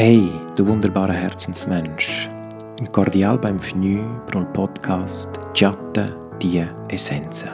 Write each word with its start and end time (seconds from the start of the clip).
Hey, 0.00 0.30
du 0.54 0.64
wunderbarer 0.64 1.12
Herzensmensch. 1.12 2.30
Im 2.78 2.92
Cordial 2.92 3.36
beim 3.36 3.58
Fnü 3.58 4.04
pro 4.30 4.44
Podcast 4.44 5.28
Chatte 5.54 6.14
die 6.40 6.64
Essenzen. 6.88 7.48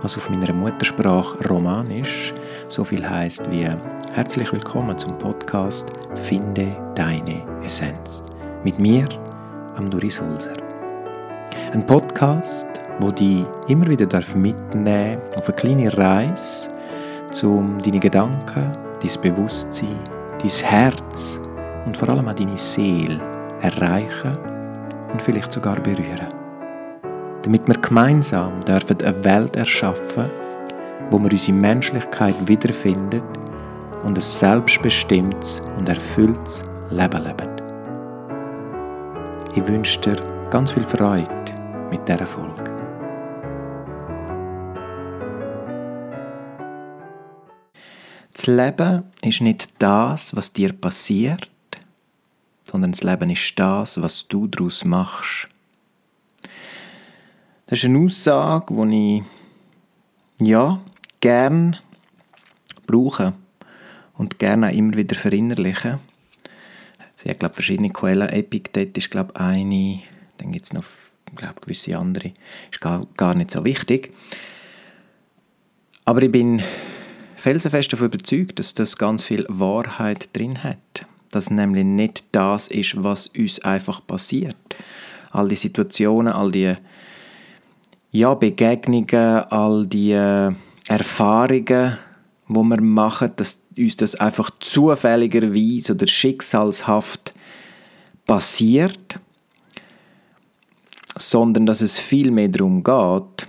Was 0.00 0.16
auf 0.16 0.30
meiner 0.30 0.54
Muttersprache 0.54 1.46
Romanisch 1.50 2.32
so 2.66 2.82
viel 2.82 3.06
heißt 3.06 3.50
wie 3.50 3.66
Herzlich 4.14 4.50
willkommen 4.54 4.96
zum 4.96 5.18
Podcast 5.18 5.90
Finde 6.14 6.74
deine 6.94 7.44
Essenz. 7.62 8.22
Mit 8.64 8.78
mir, 8.78 9.06
am 9.76 9.90
Doris 9.90 10.18
Hulser. 10.18 10.56
Ein 11.74 11.84
Podcast, 11.84 12.68
wo 13.00 13.10
die 13.10 13.44
immer 13.68 13.86
wieder 13.86 14.06
mitnehmen 14.34 15.20
auf 15.36 15.50
eine 15.50 15.56
kleine 15.56 15.94
Reise, 15.94 16.70
um 17.42 17.76
deine 17.84 18.00
Gedanken, 18.00 18.72
dein 19.02 19.20
Bewusstsein, 19.20 19.98
dein 20.40 20.48
Herz 20.48 21.38
und 21.86 21.96
vor 21.96 22.08
allem 22.08 22.28
auch 22.28 22.34
deine 22.34 22.58
Seele 22.58 23.20
erreichen 23.60 24.36
und 25.12 25.20
vielleicht 25.22 25.52
sogar 25.52 25.76
berühren. 25.80 26.28
Damit 27.42 27.66
wir 27.66 27.74
gemeinsam 27.74 28.60
dürfen 28.60 28.96
eine 29.02 29.24
Welt 29.24 29.56
erschaffen, 29.56 30.30
wo 31.10 31.18
wir 31.18 31.32
unsere 31.32 31.56
Menschlichkeit 31.56 32.36
wiederfinden 32.46 33.22
und 34.04 34.18
ein 34.18 34.22
selbstbestimmtes 34.22 35.62
und 35.76 35.88
erfülltes 35.88 36.62
Leben 36.90 37.24
leben. 37.24 37.50
Ich 39.54 39.66
wünsche 39.66 40.00
dir 40.00 40.16
ganz 40.50 40.72
viel 40.72 40.84
Freude 40.84 41.28
mit 41.90 42.06
dieser 42.06 42.26
Folge. 42.26 42.70
Das 48.32 48.46
Leben 48.46 49.02
ist 49.22 49.42
nicht 49.42 49.68
das, 49.78 50.34
was 50.34 50.52
dir 50.52 50.72
passiert, 50.72 51.50
sondern 52.70 52.92
das 52.92 53.02
Leben 53.02 53.30
ist 53.30 53.58
das, 53.58 54.00
was 54.00 54.28
du 54.28 54.46
daraus 54.46 54.84
machst. 54.84 55.48
Das 57.66 57.80
ist 57.80 57.84
eine 57.84 57.98
Aussage, 57.98 58.74
die 58.88 59.24
ich 60.38 60.48
ja 60.48 60.80
gern 61.20 61.76
brauche 62.86 63.32
und 64.14 64.38
gerne 64.38 64.68
auch 64.68 64.72
immer 64.72 64.96
wieder 64.96 65.16
verinnerliche. 65.16 65.98
Sie 67.16 67.28
hat, 67.28 67.40
glaube 67.40 67.54
verschiedene 67.54 67.90
Quellen. 67.90 68.28
Epiktet 68.28 68.96
ist, 68.96 69.10
glaube 69.10 69.34
eine. 69.36 70.00
Dann 70.38 70.52
gibt 70.52 70.66
es 70.66 70.72
noch, 70.72 70.84
glaube 71.34 71.60
gewisse 71.60 71.98
andere. 71.98 72.32
Ist 72.70 72.80
gar, 72.80 73.04
gar 73.16 73.34
nicht 73.34 73.50
so 73.50 73.64
wichtig. 73.64 74.14
Aber 76.04 76.22
ich 76.22 76.30
bin 76.30 76.62
felsenfest 77.34 77.92
davon 77.92 78.06
überzeugt, 78.06 78.58
dass 78.60 78.74
das 78.74 78.96
ganz 78.96 79.24
viel 79.24 79.44
Wahrheit 79.48 80.28
drin 80.32 80.62
hat 80.62 81.06
dass 81.30 81.50
nämlich 81.50 81.84
nicht 81.84 82.24
das 82.32 82.68
ist, 82.68 83.02
was 83.02 83.28
uns 83.28 83.60
einfach 83.60 84.06
passiert. 84.06 84.56
All 85.30 85.48
die 85.48 85.56
Situationen, 85.56 86.32
all 86.32 86.50
die 86.50 86.74
ja, 88.10 88.34
Begegnungen, 88.34 89.44
all 89.50 89.86
die 89.86 90.12
äh, 90.12 90.52
Erfahrungen, 90.88 91.96
wo 92.48 92.64
wir 92.64 92.80
machen, 92.80 93.30
dass 93.36 93.58
uns 93.78 93.96
das 93.96 94.16
einfach 94.16 94.50
zufälligerweise 94.58 95.92
oder 95.92 96.08
schicksalshaft 96.08 97.32
passiert, 98.26 99.20
sondern 101.16 101.66
dass 101.66 101.80
es 101.80 101.98
viel 101.98 102.32
mehr 102.32 102.48
darum 102.48 102.82
geht, 102.82 103.48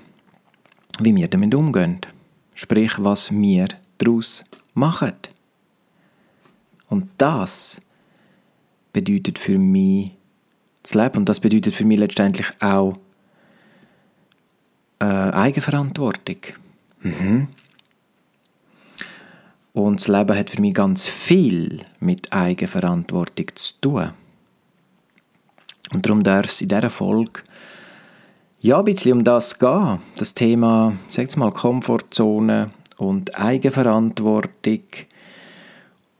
wie 0.99 1.15
wir 1.15 1.27
damit 1.27 1.55
umgehen. 1.55 1.99
Sprich, 2.53 2.93
was 2.97 3.31
wir 3.31 3.67
daraus 3.97 4.43
machen. 4.75 5.13
Und 6.91 7.09
das 7.17 7.79
bedeutet 8.91 9.39
für 9.39 9.57
mich 9.57 10.11
das 10.83 10.93
Leben. 10.93 11.19
Und 11.19 11.29
das 11.29 11.39
bedeutet 11.39 11.73
für 11.73 11.85
mich 11.85 11.97
letztendlich 11.97 12.47
auch 12.59 12.97
äh, 14.99 15.05
Eigenverantwortung. 15.05 16.35
Mhm. 16.99 17.47
Und 19.71 20.01
das 20.01 20.09
Leben 20.09 20.37
hat 20.37 20.49
für 20.49 20.59
mich 20.59 20.73
ganz 20.73 21.07
viel 21.07 21.85
mit 22.01 22.33
Eigenverantwortung 22.33 23.47
zu 23.55 23.73
tun. 23.79 24.11
Und 25.93 26.05
darum 26.05 26.23
darf 26.23 26.47
es 26.47 26.59
in 26.59 26.67
dieser 26.67 26.89
Folge 26.89 27.41
ja, 28.59 28.79
ein 28.79 28.85
bisschen 28.85 29.13
um 29.13 29.23
das 29.23 29.57
gehen. 29.57 29.99
Das 30.17 30.33
Thema, 30.33 30.93
sag 31.09 31.35
mal, 31.37 31.51
Komfortzone 31.51 32.71
und 32.97 33.39
Eigenverantwortung 33.39 34.81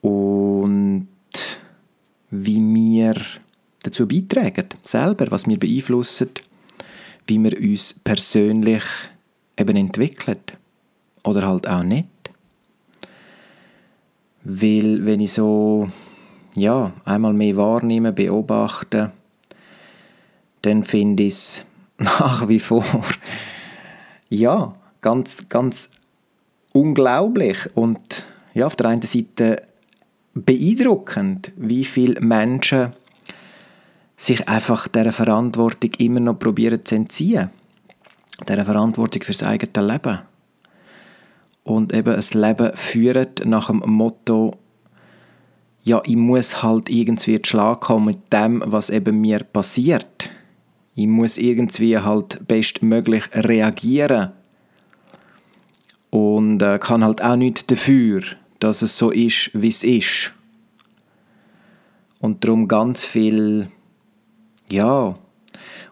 und 0.02 1.08
wie 2.30 2.60
wir 2.60 3.16
dazu 3.84 4.08
beitragen, 4.08 4.70
selber, 4.84 5.30
was 5.32 5.48
wir 5.48 5.60
beeinflussen, 5.60 6.30
wie 7.28 7.40
wir 7.40 7.58
uns 7.60 7.94
persönlich 8.04 8.84
eben 9.58 9.78
entwickeln 9.78 10.40
oder 11.24 11.48
halt 11.48 11.68
auch 11.68 11.84
nicht. 11.84 12.08
Weil 14.44 15.06
wenn 15.06 15.20
ich 15.20 15.34
so 15.34 15.90
ja, 16.56 16.92
einmal 17.06 17.34
mehr 17.34 17.56
wahrnehme, 17.56 18.12
beobachte, 18.12 19.12
dann 20.62 20.84
finde 20.84 21.24
ich 21.24 21.34
es 21.34 21.66
nach 21.98 22.48
wie 22.48 22.60
vor 22.60 22.86
ja, 24.30 24.76
ganz, 25.02 25.50
ganz 25.50 25.92
unglaublich 26.72 27.58
und 27.76 28.24
ja, 28.54 28.66
auf 28.66 28.76
der 28.76 28.88
einen 28.88 29.02
Seite 29.02 29.62
beeindruckend, 30.34 31.52
wie 31.58 31.84
viele 31.84 32.20
Menschen 32.22 32.94
sich 34.18 34.48
einfach 34.48 34.88
dieser 34.88 35.12
Verantwortung 35.12 35.92
immer 35.98 36.20
noch 36.20 36.40
probieren 36.40 36.86
zu 36.86 36.96
entziehen. 36.96 37.50
Dieser 38.48 38.66
Verantwortung 38.66 39.24
fürs 39.24 39.44
eigene 39.44 39.88
Leben. 39.88 40.20
Und 41.64 41.94
eben 41.94 42.16
ein 42.16 42.42
Leben 42.42 42.74
führen 42.76 43.28
nach 43.46 43.68
dem 43.68 43.82
Motto, 43.86 44.58
ja, 45.84 46.02
ich 46.06 46.16
muss 46.16 46.62
halt 46.62 46.90
irgendwie 46.90 47.42
zu 47.42 47.50
Schlag 47.50 47.82
kommen 47.82 48.06
mit 48.06 48.32
dem, 48.32 48.64
was 48.66 48.92
eben 48.92 49.20
mir 49.20 49.40
passiert. 49.40 50.30
Ich 50.94 51.08
muss 51.08 51.38
irgendwie 51.38 51.98
halt 51.98 52.48
bestmöglich 52.48 53.24
reagieren. 53.34 54.32
Und 56.12 56.62
äh, 56.62 56.78
kann 56.78 57.04
halt 57.04 57.24
auch 57.24 57.36
nichts 57.36 57.66
dafür, 57.66 58.22
dass 58.62 58.82
es 58.82 58.98
so 58.98 59.10
ist, 59.12 59.52
wie 59.54 59.68
es 59.68 59.84
ist. 59.84 60.32
Und 62.20 62.44
darum 62.44 62.68
ganz 62.68 63.04
viel, 63.04 63.68
ja, 64.70 65.16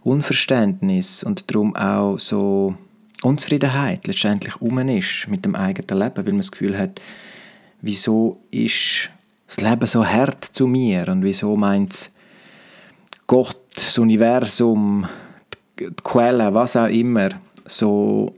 Unverständnis 0.01 1.23
und 1.23 1.51
darum 1.51 1.75
auch 1.75 2.17
so 2.19 2.75
Unzufriedenheit 3.21 4.07
letztendlich 4.07 4.61
um 4.61 4.77
ist 4.87 5.27
mit 5.27 5.43
dem 5.43 5.55
eigenen 5.55 5.99
Leben, 5.99 6.17
weil 6.17 6.23
man 6.25 6.37
das 6.37 6.51
Gefühl 6.51 6.77
hat, 6.77 7.01
wieso 7.81 8.39
ist 8.51 9.09
das 9.47 9.59
Leben 9.59 9.87
so 9.87 10.05
hart 10.05 10.45
zu 10.45 10.67
mir 10.67 11.07
und 11.09 11.23
wieso 11.23 11.57
meint 11.57 12.11
Gott, 13.27 13.57
das 13.75 13.97
Universum, 13.97 15.07
die 15.79 15.87
Quelle, 16.03 16.53
was 16.53 16.75
auch 16.75 16.87
immer, 16.87 17.29
so 17.65 18.35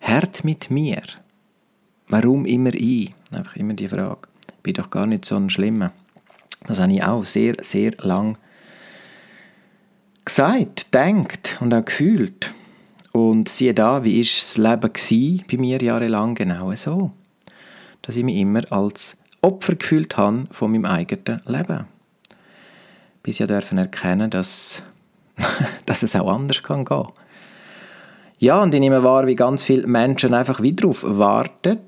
hart 0.00 0.44
mit 0.44 0.70
mir. 0.70 1.02
Warum 2.08 2.44
immer 2.46 2.74
ich? 2.74 3.12
Einfach 3.34 3.56
immer 3.56 3.74
die 3.74 3.88
Frage. 3.88 4.28
Ich 4.48 4.62
bin 4.62 4.74
doch 4.74 4.90
gar 4.90 5.06
nicht 5.06 5.24
so 5.24 5.36
ein 5.36 5.50
Schlimmer. 5.50 5.92
Das 6.66 6.80
habe 6.80 6.92
ich 6.92 7.02
auch 7.02 7.24
sehr, 7.24 7.56
sehr 7.60 7.92
lang 8.00 8.38
gesagt, 10.24 10.94
denkt 10.94 11.58
und 11.60 11.74
auch 11.74 11.84
gefühlt. 11.84 12.52
Und 13.12 13.48
siehe 13.48 13.74
da, 13.74 14.02
wie 14.02 14.20
war 14.20 14.24
das 14.24 14.56
Leben 14.56 15.44
bei 15.50 15.56
mir 15.58 15.80
jahrelang 15.80 16.34
genau 16.34 16.72
so. 16.72 17.12
Dass 18.02 18.16
ich 18.16 18.24
mich 18.24 18.36
immer 18.36 18.70
als 18.72 19.16
Opfer 19.40 19.76
gefühlt 19.76 20.16
habe 20.16 20.46
von 20.50 20.72
meinem 20.72 20.86
eigenen 20.86 21.40
Leben. 21.46 21.84
Bis 23.22 23.40
ich 23.40 23.46
dürfen 23.46 23.78
erkennen, 23.78 24.30
dass, 24.30 24.82
dass 25.86 26.02
es 26.02 26.16
auch 26.16 26.32
anders 26.32 26.62
kann 26.62 26.84
gehen. 26.84 27.08
Ja, 28.38 28.62
und 28.62 28.74
ich 28.74 28.80
nehme 28.80 29.02
wahr, 29.04 29.26
wie 29.26 29.36
ganz 29.36 29.62
viele 29.62 29.86
Menschen 29.86 30.34
einfach 30.34 30.60
wieder 30.60 30.82
darauf 30.82 31.04
warten, 31.06 31.78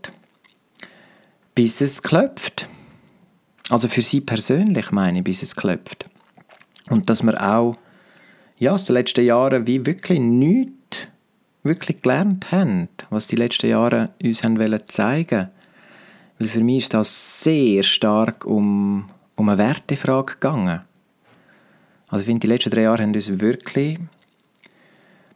bis 1.56 1.80
es 1.80 2.02
klopft. 2.02 2.68
Also 3.70 3.88
für 3.88 4.02
sie 4.02 4.20
persönlich 4.20 4.92
meine 4.92 5.18
ich, 5.18 5.24
bis 5.24 5.42
es 5.42 5.56
klopft. 5.56 6.04
Und 6.88 7.10
dass 7.10 7.24
wir 7.24 7.42
auch 7.42 7.74
ja, 8.58 8.72
aus 8.72 8.84
den 8.84 8.94
letzten 8.94 9.24
Jahren 9.24 9.66
wie 9.66 9.84
wirklich 9.84 10.20
nichts 10.20 11.08
wirklich 11.64 12.02
gelernt 12.02 12.52
haben, 12.52 12.88
was 13.10 13.26
die 13.26 13.36
letzten 13.36 13.68
Jahre 13.68 14.10
uns 14.22 14.44
haben 14.44 14.58
wollen 14.58 14.80
zeigen 14.84 15.48
Weil 16.38 16.48
für 16.48 16.62
mich 16.62 16.84
ist 16.84 16.94
das 16.94 17.42
sehr 17.42 17.82
stark 17.82 18.44
um, 18.44 19.08
um 19.34 19.48
eine 19.48 19.58
Wertefrage 19.58 20.34
gegangen. 20.34 20.82
Also 22.08 22.20
ich 22.20 22.26
finde, 22.26 22.40
die 22.40 22.52
letzten 22.52 22.70
drei 22.70 22.82
Jahre 22.82 23.02
haben 23.02 23.14
uns 23.14 23.40
wirklich 23.40 23.98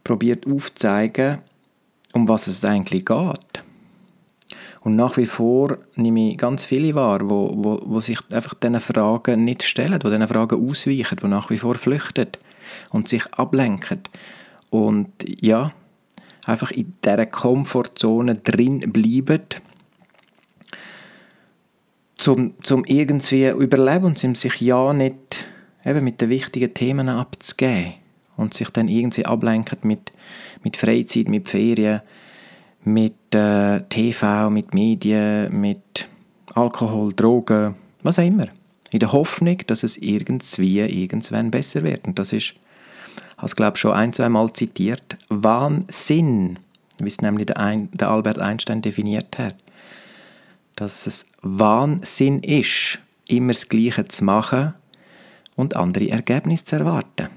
probiert 0.04 0.46
aufzuzeigen, 0.46 1.38
um 2.12 2.28
was 2.28 2.46
es 2.46 2.64
eigentlich 2.64 3.06
geht. 3.06 3.64
Und 4.82 4.96
nach 4.96 5.16
wie 5.18 5.26
vor 5.26 5.78
nehme 5.96 6.30
ich 6.30 6.38
ganz 6.38 6.64
viele 6.64 6.94
wahr, 6.94 7.28
wo, 7.28 7.52
wo, 7.54 7.80
wo 7.84 8.00
sich 8.00 8.18
einfach 8.30 8.54
diesen 8.54 8.80
Fragen 8.80 9.44
nicht 9.44 9.62
stellen, 9.62 9.98
die 9.98 10.08
diesen 10.08 10.26
Fragen 10.26 10.68
ausweichen, 10.68 11.18
die 11.22 11.26
nach 11.28 11.50
wie 11.50 11.58
vor 11.58 11.74
flüchten 11.74 12.28
und 12.90 13.06
sich 13.06 13.26
ablenken. 13.34 14.00
Und 14.70 15.10
ja, 15.26 15.72
einfach 16.46 16.70
in 16.70 16.94
dieser 17.04 17.26
Komfortzone 17.26 18.36
drin 18.36 18.80
bleiben, 18.92 19.42
zum, 22.14 22.54
zum 22.62 22.84
irgendwie 22.84 23.48
überleben 23.48 24.06
und 24.06 24.24
um 24.24 24.34
sich 24.34 24.60
ja 24.60 24.92
nicht 24.92 25.46
eben 25.84 26.04
mit 26.04 26.20
den 26.20 26.28
wichtigen 26.28 26.74
Themen 26.74 27.08
abzugeben 27.08 27.94
und 28.36 28.54
sich 28.54 28.70
dann 28.70 28.88
irgendwie 28.88 29.24
ablenken 29.26 29.78
mit, 29.82 30.12
mit 30.62 30.76
Freizeit, 30.76 31.28
mit 31.28 31.48
Ferien, 31.48 32.00
mit 32.84 33.34
äh, 33.34 33.80
TV, 33.88 34.50
mit 34.50 34.74
Medien, 34.74 35.60
mit 35.60 36.08
Alkohol, 36.54 37.12
Drogen, 37.14 37.74
was 38.02 38.18
auch 38.18 38.24
immer. 38.24 38.48
In 38.90 39.00
der 39.00 39.12
Hoffnung, 39.12 39.58
dass 39.66 39.82
es 39.82 39.96
irgendwie 39.96 40.80
irgendwann 40.80 41.50
besser 41.50 41.82
wird. 41.82 42.06
Und 42.06 42.18
das 42.18 42.32
ist, 42.32 42.54
ich 42.54 42.56
habe 43.38 43.54
glaube 43.54 43.76
schon 43.76 43.92
ein, 43.92 44.12
zwei 44.12 44.28
Mal 44.28 44.52
zitiert, 44.52 45.16
Wahnsinn, 45.28 46.58
wie 46.98 47.08
es 47.08 47.20
nämlich 47.20 47.46
der, 47.46 47.58
ein, 47.58 47.88
der 47.92 48.10
Albert 48.10 48.38
Einstein 48.38 48.82
definiert 48.82 49.38
hat. 49.38 49.54
Dass 50.74 51.06
es 51.06 51.26
Wahnsinn 51.42 52.40
ist, 52.40 52.98
immer 53.28 53.52
das 53.52 53.68
Gleiche 53.68 54.08
zu 54.08 54.24
machen 54.24 54.74
und 55.54 55.76
andere 55.76 56.08
Ergebnisse 56.08 56.64
zu 56.64 56.76
erwarten. 56.76 57.28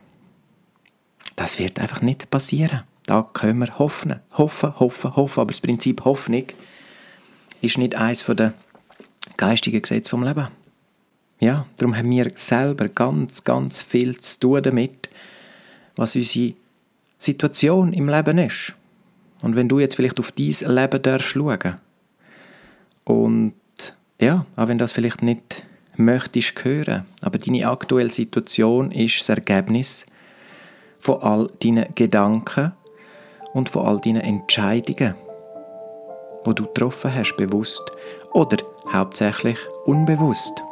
Das 1.36 1.60
wird 1.60 1.80
einfach 1.80 2.02
nicht 2.02 2.30
passieren. 2.30 2.84
Da 3.06 3.30
können 3.34 3.60
wir 3.60 3.80
hoffen. 3.80 4.20
Hoffen, 4.34 4.80
hoffen, 4.80 5.16
hoffen. 5.16 5.42
Aber 5.42 5.52
das 5.52 5.62
Prinzip 5.62 6.06
Hoffnung 6.06 6.46
ist 7.62 7.78
nicht 7.78 7.96
eines 7.96 8.26
der 8.26 8.54
geistigen 9.38 9.82
Gesetze 9.82 10.10
vom 10.10 10.24
Leben. 10.24 10.48
Ja, 11.40 11.66
darum 11.78 11.96
haben 11.96 12.10
wir 12.10 12.32
selber 12.36 12.88
ganz, 12.88 13.44
ganz 13.44 13.82
viel 13.82 14.18
zu 14.20 14.40
tun 14.40 14.64
damit, 14.64 15.10
was 15.96 16.16
unsere 16.16 16.54
Situation 17.18 17.94
im 17.94 18.08
Leben 18.08 18.38
ist. 18.38 18.74
Und 19.42 19.56
wenn 19.56 19.68
du 19.68 19.80
jetzt 19.80 19.96
vielleicht 19.96 20.20
auf 20.20 20.32
dein 20.32 20.76
Leben 20.76 21.02
darfst 21.02 21.30
schauen 21.30 21.76
und 23.04 23.54
ja, 24.22 24.46
auch 24.56 24.68
wenn 24.70 24.78
das 24.78 24.94
vielleicht 24.94 25.22
nicht 25.22 25.66
möchtest 25.98 26.64
hören, 26.64 27.06
aber 27.22 27.38
deine 27.38 27.68
aktuelle 27.68 28.10
Situation 28.10 28.92
ist 28.92 29.20
das 29.20 29.30
Ergebnis 29.30 30.06
von 31.00 31.22
all 31.22 31.52
deinen 31.62 31.94
Gedanken 31.96 32.72
und 33.54 33.70
von 33.70 33.86
all 33.86 34.00
deinen 34.00 34.22
Entscheidungen, 34.22 35.16
wo 36.44 36.54
du 36.54 36.64
getroffen 36.64 37.14
hast, 37.16 37.36
bewusst 37.38 37.84
oder 38.34 38.58
hauptsächlich 38.92 39.58
unbewusst. 39.86 40.64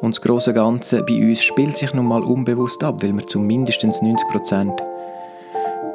Und 0.00 0.14
das 0.14 0.22
große 0.22 0.52
Ganze 0.52 1.02
bei 1.02 1.14
uns 1.14 1.42
spielt 1.42 1.76
sich 1.76 1.94
nun 1.94 2.06
mal 2.06 2.22
unbewusst 2.22 2.84
ab, 2.84 3.02
weil 3.02 3.12
wir 3.12 3.26
zu 3.26 3.40
mindestens 3.40 4.00
90% 4.02 4.78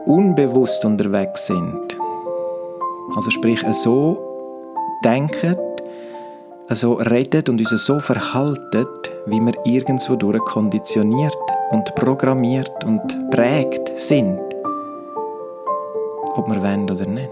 unbewusst 0.06 0.84
unterwegs 0.84 1.48
sind. 1.48 1.98
Also 3.16 3.30
sprich, 3.30 3.62
so 3.74 4.18
denken, 5.04 5.56
so 6.70 6.94
reden 6.94 7.44
und 7.50 7.60
uns 7.60 7.86
so 7.86 8.00
verhalten, 8.00 8.88
wie 9.28 9.40
wir 9.40 9.54
irgendwo 9.66 10.16
durch 10.16 10.44
konditioniert 10.46 11.38
und 11.70 11.94
programmiert 11.96 12.84
und 12.84 13.30
prägt 13.30 14.00
sind 14.00 14.51
ob 16.38 16.48
wir 16.48 16.62
wollen 16.62 16.90
oder 16.90 17.06
nicht. 17.06 17.30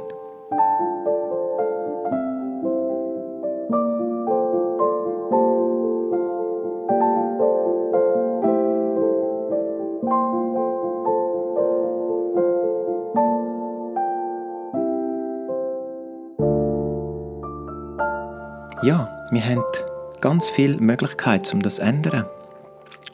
Ja, 18.81 19.09
wir 19.31 19.43
haben 19.43 19.63
ganz 20.21 20.49
viele 20.49 20.77
Möglichkeiten, 20.77 21.57
um 21.57 21.61
das 21.61 21.75
zu 21.75 21.81
ändern. 21.81 22.25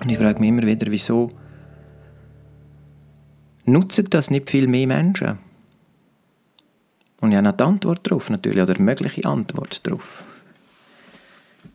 Und 0.01 0.11
ich 0.11 0.17
frage 0.17 0.39
mich 0.39 0.49
immer 0.49 0.63
wieder, 0.63 0.91
wieso 0.91 1.31
nutzen 3.65 4.05
das 4.09 4.29
nicht 4.29 4.49
viel 4.49 4.67
mehr 4.67 4.85
Menschen? 4.85 5.44
Und 7.25 7.31
ich 7.31 7.37
habe 7.37 7.47
noch 7.47 7.57
die 7.57 7.63
Antwort 7.63 8.05
darauf 8.05 8.29
natürlich, 8.29 8.61
oder 8.61 8.79
mögliche 8.79 9.25
Antwort 9.25 9.79
darauf. 9.81 10.23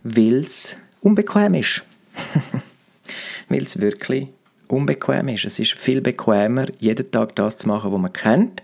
Weil 0.05 0.45
es 0.45 0.77
unbequem 1.01 1.55
ist. 1.55 1.83
Weil 3.49 3.63
es 3.63 3.81
wirklich 3.81 4.29
unbequem 4.69 5.27
ist. 5.27 5.47
Es 5.47 5.59
ist 5.59 5.73
viel 5.73 6.03
bequemer, 6.03 6.67
jeden 6.79 7.11
Tag 7.11 7.35
das 7.35 7.59
zu 7.59 7.67
machen, 7.67 7.91
was 7.91 8.01
man 8.01 8.13
kennt. 8.13 8.63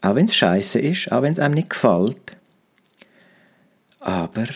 Auch 0.00 0.14
wenn 0.14 0.24
es 0.24 0.34
scheiße 0.34 0.78
ist, 0.78 1.12
auch 1.12 1.20
wenn 1.20 1.32
es 1.32 1.38
einem 1.38 1.52
nicht 1.52 1.68
gefällt. 1.68 2.34
Aber 4.00 4.46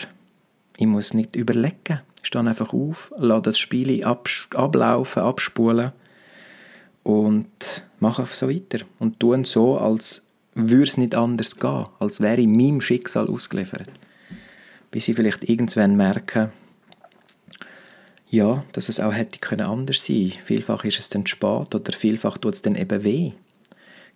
ich 0.77 0.87
muss 0.87 1.13
nicht 1.13 1.35
überlegen. 1.35 2.01
Ich 2.23 2.27
stehe 2.27 2.43
einfach 2.43 2.73
auf, 2.73 3.13
lasse 3.19 3.43
das 3.43 3.59
Spiel 3.59 4.03
ablaufen, 4.03 5.21
abspulen 5.21 5.91
und 7.03 7.83
mache 7.99 8.25
so 8.25 8.49
weiter. 8.49 8.83
Und 8.97 9.19
tue 9.19 9.45
so, 9.45 9.77
als 9.77 10.23
würde 10.53 10.83
es 10.83 10.97
nicht 10.97 11.15
anders 11.15 11.57
gehen, 11.57 11.85
als 11.99 12.19
wäre 12.21 12.41
ich 12.41 12.47
meinem 12.47 12.81
Schicksal 12.81 13.27
ausgeliefert. 13.27 13.89
Bis 14.91 15.07
ich 15.07 15.15
vielleicht 15.15 15.47
irgendwann 15.47 15.95
merke, 15.95 16.51
ja, 18.29 18.63
dass 18.71 18.89
es 18.89 18.99
auch 18.99 19.13
hätte 19.13 19.39
können 19.39 19.67
anders 19.67 20.05
sein. 20.05 20.33
Vielfach 20.43 20.83
ist 20.85 20.99
es 20.99 21.09
dann 21.09 21.27
spät 21.27 21.75
oder 21.75 21.93
vielfach 21.93 22.37
tut 22.37 22.53
es 22.55 22.61
dann 22.61 22.75
eben 22.75 23.03
weh. 23.03 23.31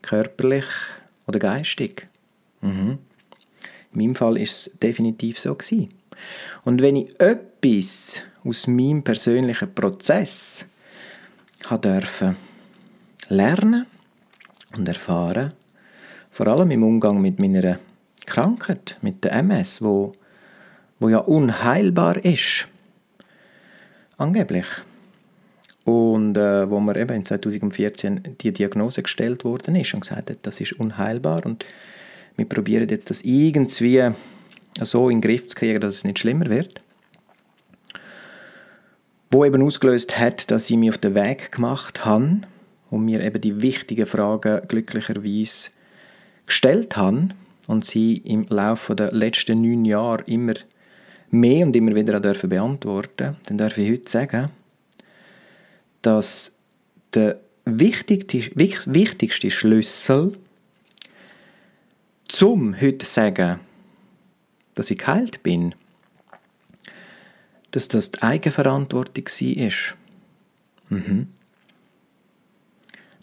Körperlich 0.01 0.65
oder 1.27 1.39
geistig. 1.39 2.07
Mhm. 2.61 2.99
In 3.93 3.99
meinem 4.01 4.15
Fall 4.15 4.37
ist 4.37 4.67
es 4.67 4.79
definitiv 4.79 5.39
so 5.39 5.55
gewesen. 5.55 5.89
Und 6.63 6.81
wenn 6.81 6.95
ich 6.95 7.19
etwas 7.19 8.21
aus 8.43 8.67
meinem 8.67 9.03
persönlichen 9.03 9.73
Prozess 9.73 10.65
durfte 11.69 12.35
lernen 13.27 13.85
und 14.77 14.87
erfahren, 14.87 15.53
vor 16.35 16.47
allem 16.47 16.69
im 16.69 16.83
Umgang 16.83 17.21
mit 17.21 17.39
meiner 17.39 17.79
Krankheit, 18.25 18.97
mit 19.01 19.23
der 19.23 19.31
MS, 19.31 19.81
wo, 19.81 20.11
wo 20.99 21.07
ja 21.07 21.19
unheilbar 21.19 22.25
ist. 22.25 22.67
Angeblich. 24.18 24.65
Und 25.85 26.35
äh, 26.35 26.69
wo 26.69 26.81
mir 26.81 26.97
eben 26.97 27.15
in 27.15 27.25
2014 27.25 28.35
die 28.42 28.51
Diagnose 28.51 29.01
gestellt 29.01 29.45
worden 29.45 29.77
ist 29.77 29.94
und 29.94 30.01
gesagt 30.01 30.30
hat, 30.30 30.39
das 30.42 30.59
ist 30.59 30.73
unheilbar 30.73 31.45
und 31.45 31.63
wir 32.35 32.49
probieren 32.49 32.89
jetzt 32.89 33.09
das 33.09 33.21
irgendwie 33.21 34.09
so 34.81 35.09
in 35.09 35.21
den 35.21 35.30
Griff 35.30 35.47
zu 35.47 35.56
kriegen, 35.56 35.80
dass 35.80 35.95
es 35.95 36.04
nicht 36.04 36.19
schlimmer 36.19 36.49
wird. 36.49 36.81
Wo 39.31 39.45
eben 39.45 39.63
ausgelöst 39.63 40.19
hat, 40.19 40.51
dass 40.51 40.69
ich 40.69 40.75
mich 40.75 40.89
auf 40.89 40.97
den 40.97 41.15
Weg 41.15 41.54
gemacht 41.54 42.04
habe 42.04 42.42
und 42.89 43.06
mir 43.06 43.23
eben 43.23 43.39
die 43.39 43.61
wichtigen 43.61 44.06
Fragen 44.06 44.68
glücklicherweise 44.68 45.69
gestellt 46.45 46.97
habe 46.97 47.30
und 47.68 47.85
sie 47.85 48.18
im 48.18 48.45
Laufe 48.49 48.95
der 48.95 49.11
letzten 49.11 49.61
neun 49.61 49.85
Jahre 49.85 50.23
immer 50.25 50.54
mehr 51.31 51.66
und 51.66 51.75
immer 51.75 51.95
wieder 51.95 52.19
beantworten, 52.19 53.35
dann 53.45 53.57
darf 53.57 53.78
ich 53.78 53.92
heute 53.92 54.09
sagen, 54.09 54.49
dass 56.02 56.56
der 57.14 57.40
wichtigste, 57.66 58.52
wichtigste 58.56 59.49
Schlüssel 59.49 60.33
zum 62.28 62.80
heute 62.80 63.06
sagen, 63.06 63.59
dass 64.73 64.92
ich 64.92 64.99
geheilt 64.99 65.42
bin, 65.42 65.73
dass 67.71 67.87
das 67.87 68.11
die 68.11 68.21
Eigenverantwortung 68.21 69.25
war. 69.25 69.71
Mhm. 70.90 71.28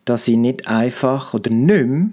Dass 0.04 0.26
ich 0.26 0.36
nicht 0.36 0.66
einfach 0.66 1.34
oder 1.34 1.50
nicht 1.50 1.86
mehr 1.86 2.08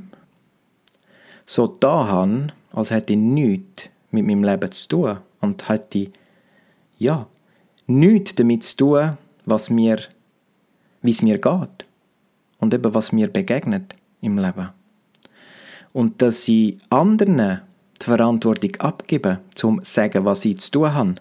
so 1.49 1.65
da 1.65 2.07
habe, 2.07 2.53
als 2.73 2.91
hätte 2.91 3.13
ich 3.13 3.19
nichts 3.19 3.89
mit 4.11 4.23
meinem 4.23 4.43
Leben 4.43 4.71
zu 4.71 4.87
tun 4.87 5.17
und 5.41 5.67
hätte, 5.67 6.11
ja, 6.99 7.25
nichts 7.87 8.35
damit 8.35 8.63
zu 8.63 8.77
tun, 8.77 9.17
was 9.45 9.71
mir, 9.71 9.97
wie 11.01 11.09
es 11.09 11.23
mir 11.23 11.39
geht 11.39 11.85
und 12.59 12.71
eben 12.71 12.93
was 12.93 13.11
mir 13.11 13.29
begegnet 13.29 13.95
im 14.21 14.37
Leben. 14.37 14.69
Und 15.91 16.21
dass 16.21 16.47
ich 16.47 16.77
anderen 16.91 17.61
die 17.99 18.05
Verantwortung 18.05 18.75
abgebe, 18.77 19.39
zum 19.55 19.83
zu 19.83 19.91
sagen, 19.91 20.25
was 20.25 20.45
ich 20.45 20.59
zu 20.59 20.69
tun 20.69 20.93
habe. 20.93 21.15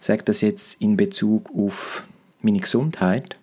Sage 0.00 0.22
das 0.24 0.40
jetzt 0.40 0.80
in 0.80 0.96
Bezug 0.96 1.50
auf 1.54 2.04
meine 2.40 2.60
Gesundheit, 2.60 3.36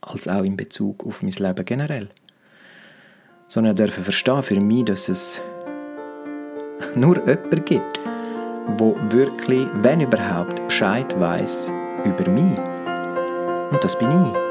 als 0.00 0.26
auch 0.26 0.42
in 0.42 0.56
Bezug 0.56 1.06
auf 1.06 1.20
mein 1.20 1.32
Leben 1.32 1.64
generell 1.66 2.08
sondern 3.48 3.74
dürfen 3.74 4.04
verstehen 4.04 4.42
für 4.42 4.60
mich, 4.60 4.84
dass 4.84 5.08
es 5.08 5.40
nur 6.94 7.16
jemanden 7.16 7.64
gibt, 7.64 7.98
wo 8.76 8.94
wirklich, 9.08 9.66
wenn 9.82 10.02
überhaupt, 10.02 10.62
Bescheid 10.68 11.18
weiß 11.18 11.72
über 12.04 12.30
mich. 12.30 12.58
Und 13.70 13.82
das 13.82 13.98
bin 13.98 14.10
ich. 14.10 14.48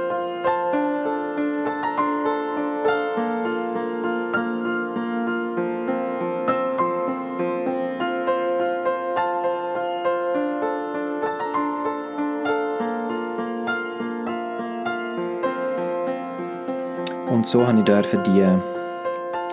Und 17.31 17.47
so 17.47 17.67
habe 17.67 17.77
ich 17.79 17.85
die, 17.85 18.76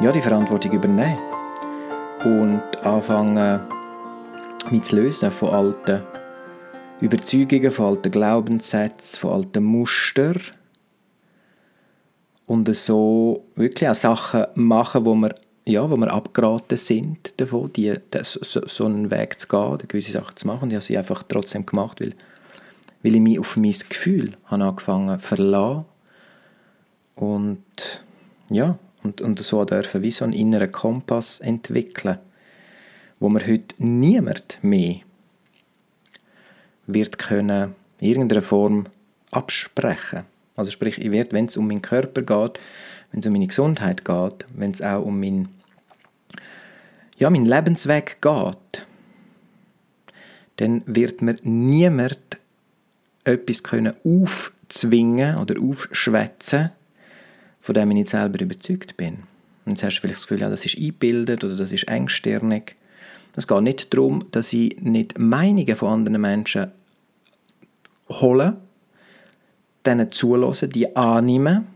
ja, 0.00 0.10
die 0.10 0.20
Verantwortung 0.20 0.72
übernehmen. 0.72 1.18
Und 2.24 2.62
anfangen, 2.84 3.60
mich 4.70 4.82
zu 4.82 4.96
lösen 4.96 5.30
von 5.30 5.50
alten 5.50 6.02
Überzeugungen, 7.00 7.70
von 7.70 7.86
alten 7.86 8.10
Glaubenssätzen, 8.10 9.20
von 9.20 9.32
alten 9.32 9.62
Mustern 9.62 10.40
und 12.46 12.74
so 12.74 13.44
wirklich 13.54 13.88
auch 13.88 13.94
Sachen 13.94 14.46
machen, 14.54 15.04
wo 15.04 15.14
wir, 15.14 15.34
ja, 15.64 15.88
wo 15.88 15.96
wir 15.96 16.12
abgeraten 16.12 16.76
sind 16.76 17.32
davon, 17.36 17.72
die, 17.72 17.94
das, 18.10 18.32
so, 18.32 18.66
so 18.66 18.86
einen 18.86 19.10
Weg 19.10 19.38
zu 19.38 19.48
gehen, 19.48 19.78
gewisse 19.88 20.12
Sachen 20.12 20.36
zu 20.36 20.46
machen. 20.46 20.64
Und 20.64 20.70
ich 20.70 20.76
habe 20.76 20.84
sie 20.84 20.98
einfach 20.98 21.22
trotzdem 21.22 21.66
gemacht, 21.66 22.00
weil, 22.00 22.14
weil 23.02 23.14
ich 23.14 23.20
mich 23.20 23.38
auf 23.38 23.56
mein 23.56 23.74
Gefühl 23.88 24.32
habe 24.46 24.64
angefangen 24.64 25.20
zu 25.20 25.26
verlassen. 25.26 25.84
Und 27.14 27.62
ja, 28.50 28.78
und, 29.04 29.20
und 29.20 29.38
so 29.38 29.64
dürfen 29.64 30.02
wie 30.02 30.11
so 30.11 30.25
einen 30.25 30.32
inneren 30.32 30.73
Kompass 30.73 31.38
entwickeln, 31.38 32.18
wo 33.20 33.28
man 33.28 33.46
heute 33.46 33.75
niemand 33.78 34.58
mehr 34.62 34.96
wird 36.87 37.18
können 37.18 37.75
in 38.00 38.08
irgendeiner 38.08 38.42
Form 38.42 38.87
absprechen. 39.30 40.25
Also 40.56 40.70
sprich, 40.70 40.99
ich 40.99 41.11
werde, 41.11 41.32
wenn 41.32 41.44
es 41.46 41.56
um 41.56 41.68
meinen 41.68 41.82
Körper 41.82 42.23
geht, 42.23 42.61
wenn 43.12 43.20
es 43.20 43.26
um 43.26 43.32
meine 43.32 43.46
Gesundheit 43.46 44.04
geht, 44.04 44.46
wenn 44.54 44.70
es 44.70 44.82
auch 44.82 45.04
um 45.04 45.20
mein, 45.20 45.49
ja, 47.18 47.30
meinen 47.30 47.46
Lebensweg 47.46 48.20
geht, 48.20 48.87
dann 50.56 50.82
wird 50.87 51.23
mir 51.23 51.37
niemand 51.42 52.18
etwas 53.25 53.62
können 53.62 53.94
aufzwingen 54.04 55.37
oder 55.37 55.61
aufschwätzen 55.61 56.70
von 57.64 57.75
dem 57.75 57.92
ich 57.92 57.97
nicht 57.97 58.11
selber 58.11 58.42
überzeugt 58.42 58.99
bin. 58.99 59.23
Und 59.64 59.73
jetzt 59.73 59.85
hast 59.85 59.97
du 59.97 60.00
vielleicht 60.02 60.16
das 60.16 60.26
Gefühl, 60.26 60.42
ja, 60.42 60.50
das 60.50 60.66
ist 60.66 60.76
eingebildet 60.76 61.44
oder 61.44 61.56
das 61.56 61.73
ist 61.73 61.88
engstirnig. 61.88 62.76
Es 63.35 63.49
geht 63.49 63.62
nicht 63.62 63.94
darum, 63.94 64.30
dass 64.33 64.52
ich 64.52 64.78
nicht 64.83 65.18
Meinungen 65.18 65.75
von 65.75 65.88
anderen 65.88 66.21
Menschen 66.21 66.71
hole, 68.11 68.59
denen 69.87 70.12
zulasse, 70.12 70.68
die 70.68 70.94
annehmen, 70.94 71.66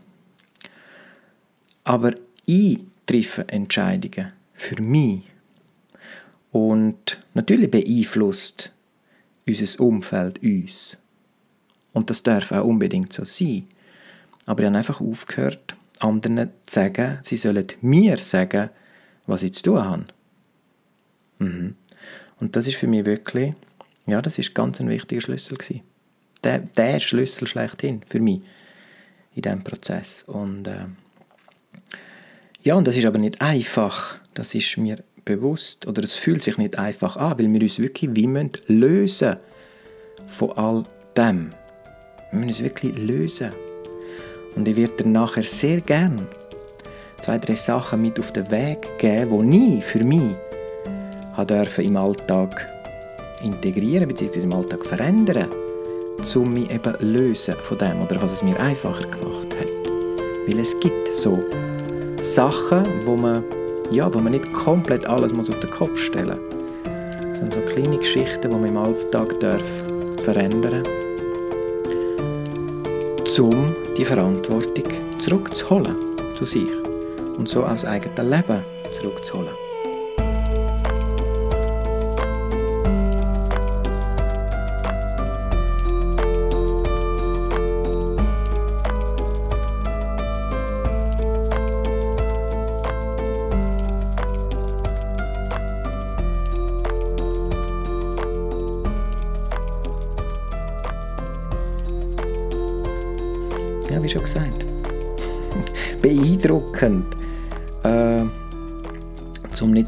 aber 1.85 2.13
ich 2.45 2.81
treffe 3.07 3.49
Entscheidungen 3.49 4.31
für 4.53 4.79
mich. 4.79 5.23
Und 6.51 7.19
natürlich 7.33 7.71
beeinflusst 7.71 8.71
unser 9.47 9.83
Umfeld 9.83 10.43
uns. 10.43 10.97
Und 11.93 12.11
das 12.11 12.21
darf 12.21 12.51
auch 12.51 12.65
unbedingt 12.65 13.11
so 13.11 13.25
sein. 13.25 13.65
Aber 14.45 14.61
ich 14.61 14.67
habe 14.67 14.77
einfach 14.77 15.01
aufgehört, 15.01 15.75
anderen 15.99 16.49
zu 16.65 16.73
sagen, 16.73 17.19
sie 17.21 17.37
sollen 17.37 17.67
mir 17.81 18.17
sagen, 18.17 18.69
was 19.27 19.43
ich 19.43 19.53
zu 19.53 19.63
tun 19.63 19.83
habe. 19.83 20.05
Mhm. 21.39 21.75
Und 22.39 22.55
das 22.55 22.67
ist 22.67 22.77
für 22.77 22.87
mich 22.87 23.05
wirklich, 23.05 23.53
ja, 24.07 24.21
das 24.21 24.37
ist 24.37 24.55
ganz 24.55 24.79
ein 24.79 24.89
wichtiger 24.89 25.21
Schlüssel 25.21 25.57
gewesen. 25.57 25.81
Der, 26.43 26.59
der 26.59 26.99
Schlüssel 26.99 27.47
schlechthin 27.47 28.01
für 28.07 28.19
mich 28.19 28.41
in 29.35 29.41
diesem 29.41 29.63
Prozess. 29.63 30.23
Und 30.23 30.67
äh, 30.67 30.85
ja, 32.63 32.75
und 32.75 32.87
das 32.87 32.97
ist 32.97 33.05
aber 33.05 33.17
nicht 33.17 33.41
einfach. 33.41 34.15
Das 34.33 34.55
ist 34.55 34.77
mir 34.77 35.03
bewusst 35.25 35.85
oder 35.85 36.03
es 36.03 36.13
fühlt 36.13 36.41
sich 36.41 36.57
nicht 36.57 36.77
einfach 36.77 37.17
an, 37.17 37.37
weil 37.37 37.51
wir 37.51 37.61
uns 37.61 37.79
wirklich 37.79 38.09
wie 38.15 38.27
müssen 38.27 38.51
lösen 38.67 39.35
von 40.27 40.51
all 40.53 40.83
dem. 41.15 41.49
Wir 42.31 42.39
müssen 42.39 42.49
uns 42.49 42.63
wirklich 42.63 42.97
lösen. 42.97 43.49
Und 44.55 44.67
ich 44.67 44.75
werde 44.75 45.03
dir 45.03 45.09
nachher 45.09 45.43
sehr 45.43 45.81
gern 45.81 46.27
zwei, 47.21 47.37
drei 47.37 47.55
Sachen 47.55 48.01
mit 48.01 48.19
auf 48.19 48.31
den 48.31 48.49
Weg 48.51 48.97
geben, 48.97 49.51
die 49.51 49.77
ich 49.77 49.85
für 49.85 50.03
mich 50.03 50.35
durfte 51.47 51.83
im 51.83 51.95
Alltag 51.95 52.67
integrieren 53.43 54.07
bzw. 54.07 54.41
im 54.41 54.53
Alltag 54.53 54.85
verändern, 54.85 55.47
um 56.35 56.53
mich 56.53 56.69
eben 56.69 56.95
lösen 56.99 57.55
von 57.61 57.77
dem 57.77 58.01
oder 58.01 58.21
was 58.21 58.33
es 58.33 58.43
mir 58.43 58.59
einfacher 58.59 59.07
gemacht 59.07 59.55
hat. 59.59 59.71
Weil 60.47 60.59
es 60.59 60.77
gibt 60.79 61.13
so 61.13 61.39
Sachen, 62.21 62.83
wo 63.05 63.15
man, 63.15 63.43
ja, 63.91 64.13
wo 64.13 64.19
man 64.19 64.33
nicht 64.33 64.51
komplett 64.51 65.07
alles 65.07 65.33
muss 65.33 65.49
auf 65.49 65.59
den 65.59 65.69
Kopf 65.69 65.97
stellen 65.97 66.37
muss, 66.37 67.39
sondern 67.39 67.51
so 67.51 67.73
kleine 67.73 67.97
Geschichten, 67.97 68.49
die 68.49 68.55
man 68.55 68.65
im 68.65 68.77
Alltag 68.77 69.35
verändern 70.23 70.83
darf, 70.83 71.08
um 73.39 73.75
die 73.97 74.05
Verantwortung 74.05 74.83
zurückzuholen 75.19 75.95
zu 76.37 76.45
sich 76.45 76.69
und 77.37 77.47
so 77.47 77.63
aus 77.63 77.85
eigenem 77.85 78.29
Leben 78.29 78.63
zurückzuholen. 78.91 79.68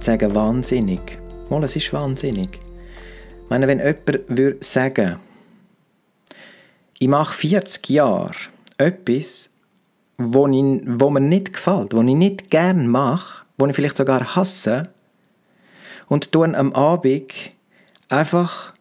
Nicht 0.01 0.05
sagen 0.05 0.33
wahnsinnig. 0.33 1.19
Mal, 1.51 1.63
es 1.63 1.75
ist 1.75 1.93
wahnsinnig. 1.93 2.49
Ich 2.55 3.49
meine, 3.49 3.67
wenn 3.67 3.77
jemand 3.77 4.29
würde 4.29 4.57
sagen, 4.61 5.17
ich 6.97 7.07
mache 7.07 7.35
40 7.35 7.87
Jahre 7.89 8.31
etwas, 8.79 9.51
wo, 10.17 10.47
ich, 10.47 10.81
wo 10.87 11.11
mir 11.11 11.19
nicht 11.19 11.53
gefällt, 11.53 11.93
wo 11.93 12.01
ich 12.01 12.15
nicht 12.15 12.49
gerne 12.49 12.87
mache, 12.87 13.45
wo 13.59 13.67
ich 13.67 13.75
vielleicht 13.75 13.97
sogar 13.97 14.35
hasse, 14.35 14.89
und 16.07 16.33
dann 16.33 16.55
am 16.55 16.73
Abend 16.73 17.31
einfach 18.09 18.73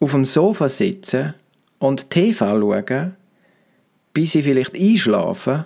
auf 0.00 0.10
dem 0.10 0.24
Sofa 0.24 0.68
sitzen 0.68 1.34
und 1.78 2.10
TV 2.10 2.58
schauen 2.58 3.16
bis 4.12 4.32
sie 4.32 4.42
vielleicht 4.42 4.74
einschlafen 4.74 5.64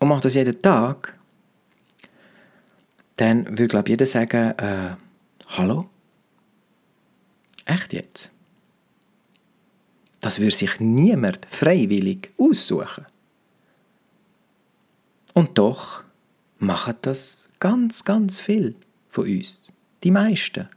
und 0.00 0.08
macht 0.08 0.24
das 0.24 0.34
jeden 0.34 0.60
Tag, 0.60 1.14
dann 3.22 3.46
würde, 3.46 3.68
glaube 3.68 3.88
jeder 3.88 4.06
sagen, 4.06 4.50
äh, 4.58 4.96
hallo? 5.46 5.88
Echt 7.64 7.92
jetzt? 7.92 8.32
Das 10.20 10.40
würde 10.40 10.54
sich 10.56 10.80
niemand 10.80 11.46
freiwillig 11.48 12.32
aussuchen. 12.36 13.06
Und 15.34 15.56
doch 15.56 16.02
machen 16.58 16.94
das 17.02 17.46
ganz, 17.60 18.04
ganz 18.04 18.40
viel 18.40 18.74
von 19.08 19.24
uns. 19.24 19.66
Die 20.02 20.10
meisten. 20.10 20.68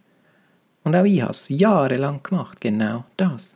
Und 0.84 0.96
auch 0.96 1.04
ich 1.04 1.22
habe 1.22 1.32
es 1.32 1.50
jahrelang 1.50 2.22
gemacht, 2.22 2.62
genau 2.62 3.06
das. 3.18 3.50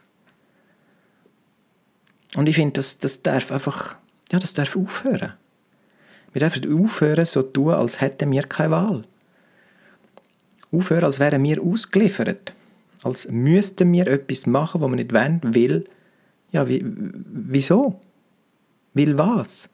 Und 2.35 2.49
ich 2.49 2.55
finde, 2.55 2.73
das, 2.73 2.97
das 2.97 3.21
darf 3.21 3.51
einfach, 3.51 3.97
ja, 4.31 4.39
das 4.39 4.53
darf 4.53 4.75
aufhören. 4.75 5.33
Wir 6.33 6.39
dürfen 6.41 6.83
aufhören, 6.83 7.25
so 7.25 7.41
zu 7.43 7.51
tun, 7.51 7.73
als 7.73 8.01
hätten 8.01 8.31
wir 8.31 8.43
keine 8.43 8.71
Wahl. 8.71 9.01
Aufhören, 10.71 11.05
als 11.05 11.19
wären 11.19 11.43
wir 11.43 11.61
ausgeliefert. 11.61 12.53
Als 13.03 13.27
müssten 13.29 13.91
wir 13.91 14.07
etwas 14.07 14.45
machen, 14.45 14.81
was 14.81 14.89
wir 14.89 14.95
nicht 14.95 15.13
wollen, 15.13 15.41
will. 15.43 15.85
Ja, 16.51 16.67
wie, 16.67 16.83
wieso? 16.85 17.99
Will 18.93 19.17
was? 19.17 19.69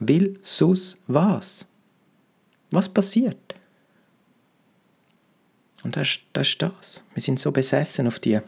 Will 0.00 0.38
sus 0.42 0.98
was? 1.06 1.66
Was 2.70 2.88
passiert? 2.88 3.54
Und 5.84 5.96
das, 5.96 6.18
das 6.32 6.48
ist 6.48 6.62
das. 6.62 7.02
Wir 7.14 7.22
sind 7.22 7.38
so 7.38 7.52
besessen 7.52 8.06
auf 8.06 8.18
die 8.18 8.40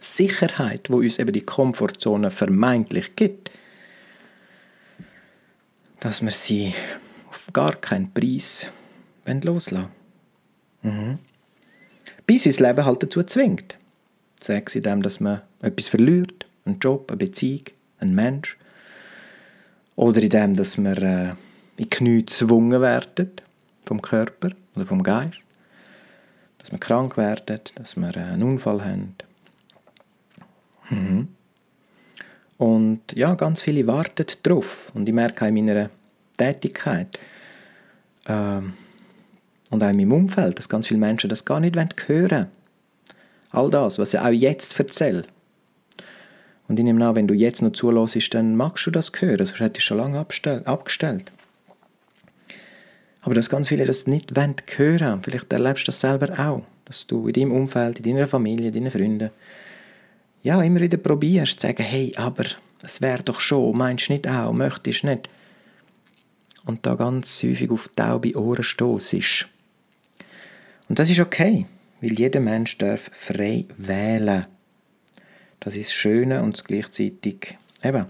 Sicherheit, 0.00 0.90
wo 0.90 0.98
uns 0.98 1.18
eben 1.18 1.32
die 1.32 1.40
Komfortzone 1.40 2.30
vermeintlich 2.30 3.16
gibt, 3.16 3.50
dass 6.00 6.22
wir 6.22 6.30
sie 6.30 6.74
auf 7.28 7.46
gar 7.52 7.74
keinen 7.76 8.12
Preis 8.12 8.68
loslassen 9.26 9.88
mhm. 10.82 11.18
Bis 12.26 12.44
uns 12.44 12.56
das 12.56 12.66
Leben 12.66 12.84
halt 12.84 13.02
dazu 13.02 13.22
zwingt. 13.22 13.76
Sei 14.40 14.62
es 14.64 14.74
in 14.74 14.82
dem, 14.82 15.02
dass 15.02 15.20
man 15.20 15.42
etwas 15.62 15.88
verliert, 15.88 16.46
einen 16.64 16.80
Job, 16.80 17.10
eine 17.10 17.18
Beziehung, 17.18 17.64
einen 18.00 18.14
Mensch. 18.14 18.56
Oder 19.94 20.22
in 20.22 20.30
dem, 20.30 20.54
dass 20.56 20.76
wir 20.76 21.02
äh, 21.02 21.34
in 21.76 21.88
Knie 21.88 22.24
gezwungen 22.24 22.80
werden 22.80 23.30
vom 23.84 24.02
Körper 24.02 24.50
oder 24.74 24.86
vom 24.86 25.02
Geist. 25.02 25.40
Dass 26.58 26.72
wir 26.72 26.78
krank 26.78 27.16
werden, 27.16 27.60
dass 27.76 27.96
wir 27.96 28.14
äh, 28.16 28.20
einen 28.20 28.42
Unfall 28.42 28.84
haben. 28.84 29.14
Mhm. 30.90 31.28
Und 32.58 33.00
ja, 33.14 33.34
ganz 33.34 33.60
viele 33.60 33.86
warten 33.86 34.26
darauf. 34.42 34.90
Und 34.94 35.08
ich 35.08 35.14
merke 35.14 35.44
auch 35.44 35.48
in 35.48 35.54
meiner 35.66 35.90
Tätigkeit 36.36 37.18
ähm, 38.26 38.74
und 39.70 39.82
auch 39.82 39.90
in 39.90 39.96
meinem 39.96 40.12
Umfeld, 40.12 40.58
dass 40.58 40.68
ganz 40.68 40.86
viele 40.86 41.00
Menschen 41.00 41.28
das 41.28 41.44
gar 41.44 41.60
nicht 41.60 41.76
hören 41.76 42.30
wollen. 42.30 42.46
All 43.50 43.70
das, 43.70 43.98
was 43.98 44.14
ich 44.14 44.20
auch 44.20 44.28
jetzt 44.28 44.78
erzähle. 44.78 45.24
Und 46.68 46.78
ich 46.78 46.84
nehme 46.84 47.06
an, 47.06 47.14
wenn 47.14 47.28
du 47.28 47.34
jetzt 47.34 47.62
noch 47.62 47.72
zulässt, 47.72 48.34
dann 48.34 48.56
magst 48.56 48.86
du 48.86 48.90
das 48.90 49.12
hören, 49.18 49.46
sonst 49.46 49.60
hättest 49.60 49.76
du 49.76 49.80
schon 49.80 49.98
lange 49.98 50.18
abgestellt. 50.18 51.32
Aber 53.22 53.34
dass 53.34 53.50
ganz 53.50 53.68
viele 53.68 53.84
das 53.84 54.06
nicht 54.06 54.36
hören 54.36 54.66
wollen, 54.76 55.22
vielleicht 55.22 55.52
erlebst 55.52 55.84
du 55.84 55.86
das 55.86 56.00
selber 56.00 56.38
auch, 56.38 56.62
dass 56.84 57.06
du 57.06 57.28
in 57.28 57.32
deinem 57.32 57.52
Umfeld, 57.52 58.00
in 58.00 58.14
deiner 58.14 58.26
Familie, 58.26 58.70
deinen 58.70 58.90
Freunden, 58.90 59.30
ja, 60.46 60.62
immer 60.62 60.80
wieder 60.80 60.96
probierst 60.96 61.58
zu 61.58 61.66
sagen, 61.66 61.82
hey, 61.82 62.12
aber 62.16 62.44
es 62.80 63.00
wäre 63.00 63.24
doch 63.24 63.40
schon, 63.40 63.76
meinst 63.76 64.08
du 64.08 64.12
nicht 64.12 64.28
auch, 64.28 64.52
möchtest 64.52 65.02
nicht? 65.02 65.28
Und 66.66 66.86
da 66.86 66.94
ganz 66.94 67.42
häufig 67.42 67.68
auf 67.68 67.90
taube 67.96 68.36
Ohren 68.36 68.62
stoßest. 68.62 69.48
Und 70.88 71.00
das 71.00 71.10
ist 71.10 71.18
okay, 71.18 71.66
weil 72.00 72.12
jeder 72.12 72.38
Mensch 72.38 72.78
darf 72.78 73.10
frei 73.12 73.64
wählen. 73.76 74.46
Das 75.58 75.74
ist 75.74 75.88
das 75.88 75.94
Schöne 75.94 76.40
und 76.44 76.64
gleichzeitig 76.64 77.58
eben 77.82 78.06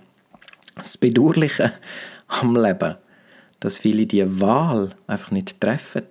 das 0.74 0.98
Bedauerliche 0.98 1.72
am 2.28 2.54
Leben, 2.54 2.96
dass 3.60 3.78
viele 3.78 4.04
die 4.04 4.40
Wahl 4.42 4.94
einfach 5.06 5.30
nicht 5.30 5.58
treffen. 5.58 6.04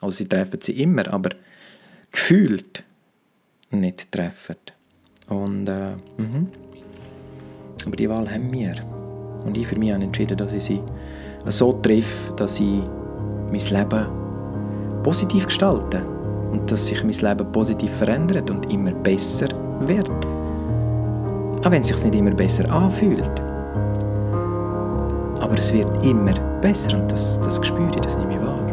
Also 0.00 0.18
sie 0.18 0.28
treffen 0.28 0.60
sie 0.60 0.80
immer, 0.80 1.12
aber 1.12 1.30
gefühlt 2.12 2.84
nicht 3.72 4.12
treffen. 4.12 4.75
Und 5.28 5.68
äh, 5.68 5.92
mh. 6.18 6.46
aber 7.86 7.96
die 7.96 8.08
Wahl 8.08 8.30
haben 8.30 8.52
wir. 8.52 8.74
Und 9.44 9.56
ich 9.56 9.66
für 9.66 9.78
mich 9.78 9.92
habe 9.92 10.04
entschieden, 10.04 10.36
dass 10.36 10.52
ich 10.52 10.64
sie 10.64 10.80
so 11.46 11.72
treffe, 11.74 12.32
dass 12.34 12.58
ich 12.60 12.82
mein 13.50 13.60
Leben 13.60 14.06
positiv 15.02 15.46
gestalte 15.46 16.02
und 16.50 16.70
dass 16.70 16.86
sich 16.86 17.02
mein 17.02 17.12
Leben 17.12 17.52
positiv 17.52 17.92
verändert 17.92 18.50
und 18.50 18.72
immer 18.72 18.92
besser 18.92 19.48
wird. 19.80 20.10
Auch 21.64 21.70
wenn 21.70 21.80
es 21.80 21.88
sich 21.88 22.04
nicht 22.04 22.14
immer 22.14 22.32
besser 22.32 22.70
anfühlt. 22.70 23.30
Aber 25.40 25.58
es 25.58 25.72
wird 25.72 26.04
immer 26.04 26.34
besser 26.60 26.98
und 26.98 27.10
das, 27.10 27.40
das 27.40 27.64
spüre 27.66 27.90
ich, 27.90 28.00
das 28.00 28.16
nehme 28.18 28.34
ich 28.34 28.40
wahr. 28.40 28.65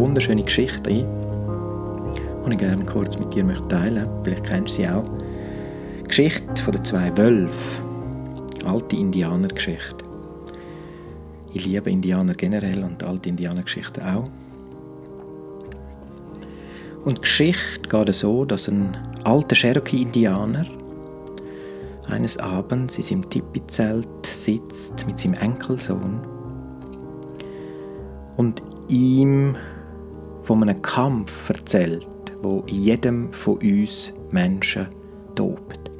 Wunderschöne 0.00 0.42
Geschichte 0.42 0.90
ein, 0.90 1.06
die 2.46 2.52
ich 2.52 2.58
gerne 2.58 2.84
kurz 2.86 3.18
mit 3.18 3.34
dir 3.34 3.46
teilen 3.68 3.94
möchte. 3.94 4.20
Vielleicht 4.24 4.44
kennst 4.44 4.78
du 4.78 4.82
sie 4.82 4.88
auch. 4.88 5.04
Die 6.00 6.08
Geschichte 6.08 6.72
den 6.72 6.84
zwei 6.84 7.16
Wölfen. 7.16 7.84
Alte 8.64 8.96
Indianergeschichte. 8.96 10.04
Ich 11.52 11.66
liebe 11.66 11.90
Indianer 11.90 12.34
generell 12.34 12.82
und 12.82 13.02
alte 13.02 13.28
Indianergeschichten 13.28 14.02
auch. 14.02 14.28
Und 17.04 17.18
die 17.18 17.22
Geschichte 17.22 17.88
geht 17.88 18.14
so, 18.14 18.44
dass 18.44 18.68
ein 18.68 18.96
alter 19.24 19.56
Cherokee-Indianer 19.56 20.66
eines 22.08 22.38
Abends 22.38 22.96
in 22.96 23.02
seinem 23.02 23.30
Tipi-Zelt 23.30 24.08
sitzt 24.26 25.06
mit 25.06 25.18
seinem 25.18 25.34
Enkelsohn 25.34 26.20
und 28.36 28.62
ihm 28.88 29.56
von 30.50 30.64
einem 30.64 30.82
Kampf 30.82 31.48
erzählt, 31.48 32.08
wo 32.42 32.64
in 32.66 32.82
jedem 32.82 33.32
von 33.32 33.58
uns 33.58 34.12
Menschen 34.32 34.88
tobt. 35.36 35.92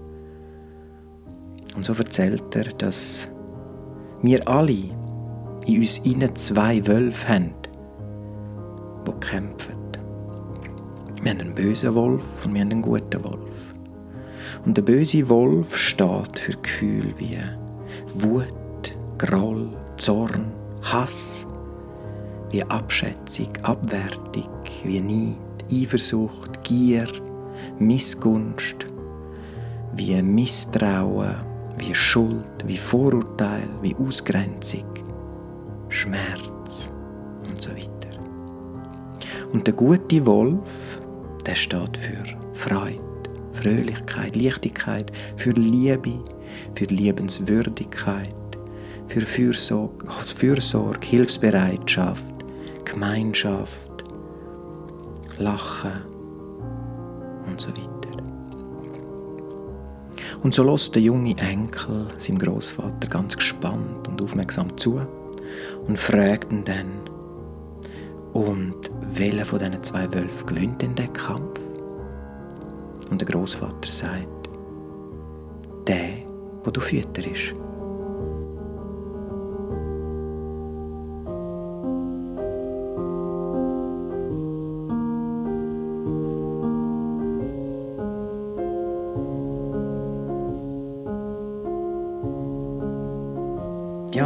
Und 1.76 1.84
so 1.84 1.92
erzählt 1.92 2.56
er, 2.56 2.64
dass 2.64 3.28
wir 4.22 4.48
alle 4.48 4.90
in 5.66 5.80
uns 5.80 5.98
innen 5.98 6.34
zwei 6.34 6.84
Wölfe 6.84 7.28
haben, 7.28 7.54
die 9.06 9.12
kämpfen. 9.24 9.76
Wir 11.22 11.30
haben 11.30 11.40
einen 11.42 11.54
bösen 11.54 11.94
Wolf 11.94 12.24
und 12.44 12.52
wir 12.52 12.62
haben 12.62 12.72
einen 12.72 12.82
guten 12.82 13.22
Wolf. 13.22 13.72
Und 14.64 14.76
der 14.76 14.82
böse 14.82 15.28
Wolf 15.28 15.76
steht 15.76 16.40
für 16.40 16.56
Gefühle 16.60 17.14
wie 17.18 17.38
Wut, 18.14 18.96
Groll, 19.16 19.68
Zorn, 19.96 20.46
Hass, 20.82 21.46
wie 22.50 22.62
Abschätzung, 22.64 23.48
Abwertung, 23.62 24.48
wie 24.84 25.00
Neid, 25.00 25.38
Eifersucht, 25.72 26.62
Gier, 26.64 27.06
Missgunst, 27.78 28.86
wie 29.94 30.20
Misstrauen, 30.20 31.36
wie 31.78 31.94
Schuld, 31.94 32.64
wie 32.66 32.76
Vorurteil, 32.76 33.68
wie 33.82 33.94
Ausgrenzung, 33.96 34.84
Schmerz 35.88 36.90
und 37.48 37.60
so 37.60 37.70
weiter. 37.70 37.90
Und 39.52 39.66
der 39.66 39.74
gute 39.74 40.26
Wolf, 40.26 40.68
der 41.46 41.54
steht 41.54 41.96
für 41.96 42.24
Freude, 42.54 43.00
Fröhlichkeit, 43.52 44.36
Leichtigkeit, 44.36 45.10
für 45.36 45.52
Liebe, 45.52 46.22
für 46.74 46.84
Liebenswürdigkeit, 46.84 48.34
für 49.06 49.20
Fürsorge, 49.20 50.06
Fürsorge 50.08 51.06
Hilfsbereitschaft, 51.06 52.29
Gemeinschaft, 52.92 54.04
Lachen 55.38 56.04
und 57.46 57.60
so 57.60 57.68
weiter. 57.68 57.90
Und 60.42 60.54
so 60.54 60.64
lässt 60.64 60.94
der 60.94 61.02
junge 61.02 61.36
Enkel 61.38 62.08
seinem 62.18 62.38
Großvater 62.38 63.08
ganz 63.08 63.36
gespannt 63.36 64.08
und 64.08 64.20
aufmerksam 64.20 64.76
zu 64.76 65.00
und 65.86 65.98
fragt 65.98 66.52
ihn 66.52 66.64
dann, 66.64 67.10
und 68.32 68.90
welcher 69.14 69.44
von 69.44 69.58
diesen 69.58 69.82
zwei 69.82 70.12
Wölfen 70.12 70.46
gewinnt 70.46 70.82
denn 70.82 70.94
den 70.94 71.12
Kampf? 71.12 71.60
Und 73.10 73.20
der 73.20 73.28
Großvater 73.28 73.90
sagt, 73.90 74.48
der, 75.86 76.24
wo 76.62 76.70
du 76.70 76.80
fütterst. 76.80 77.54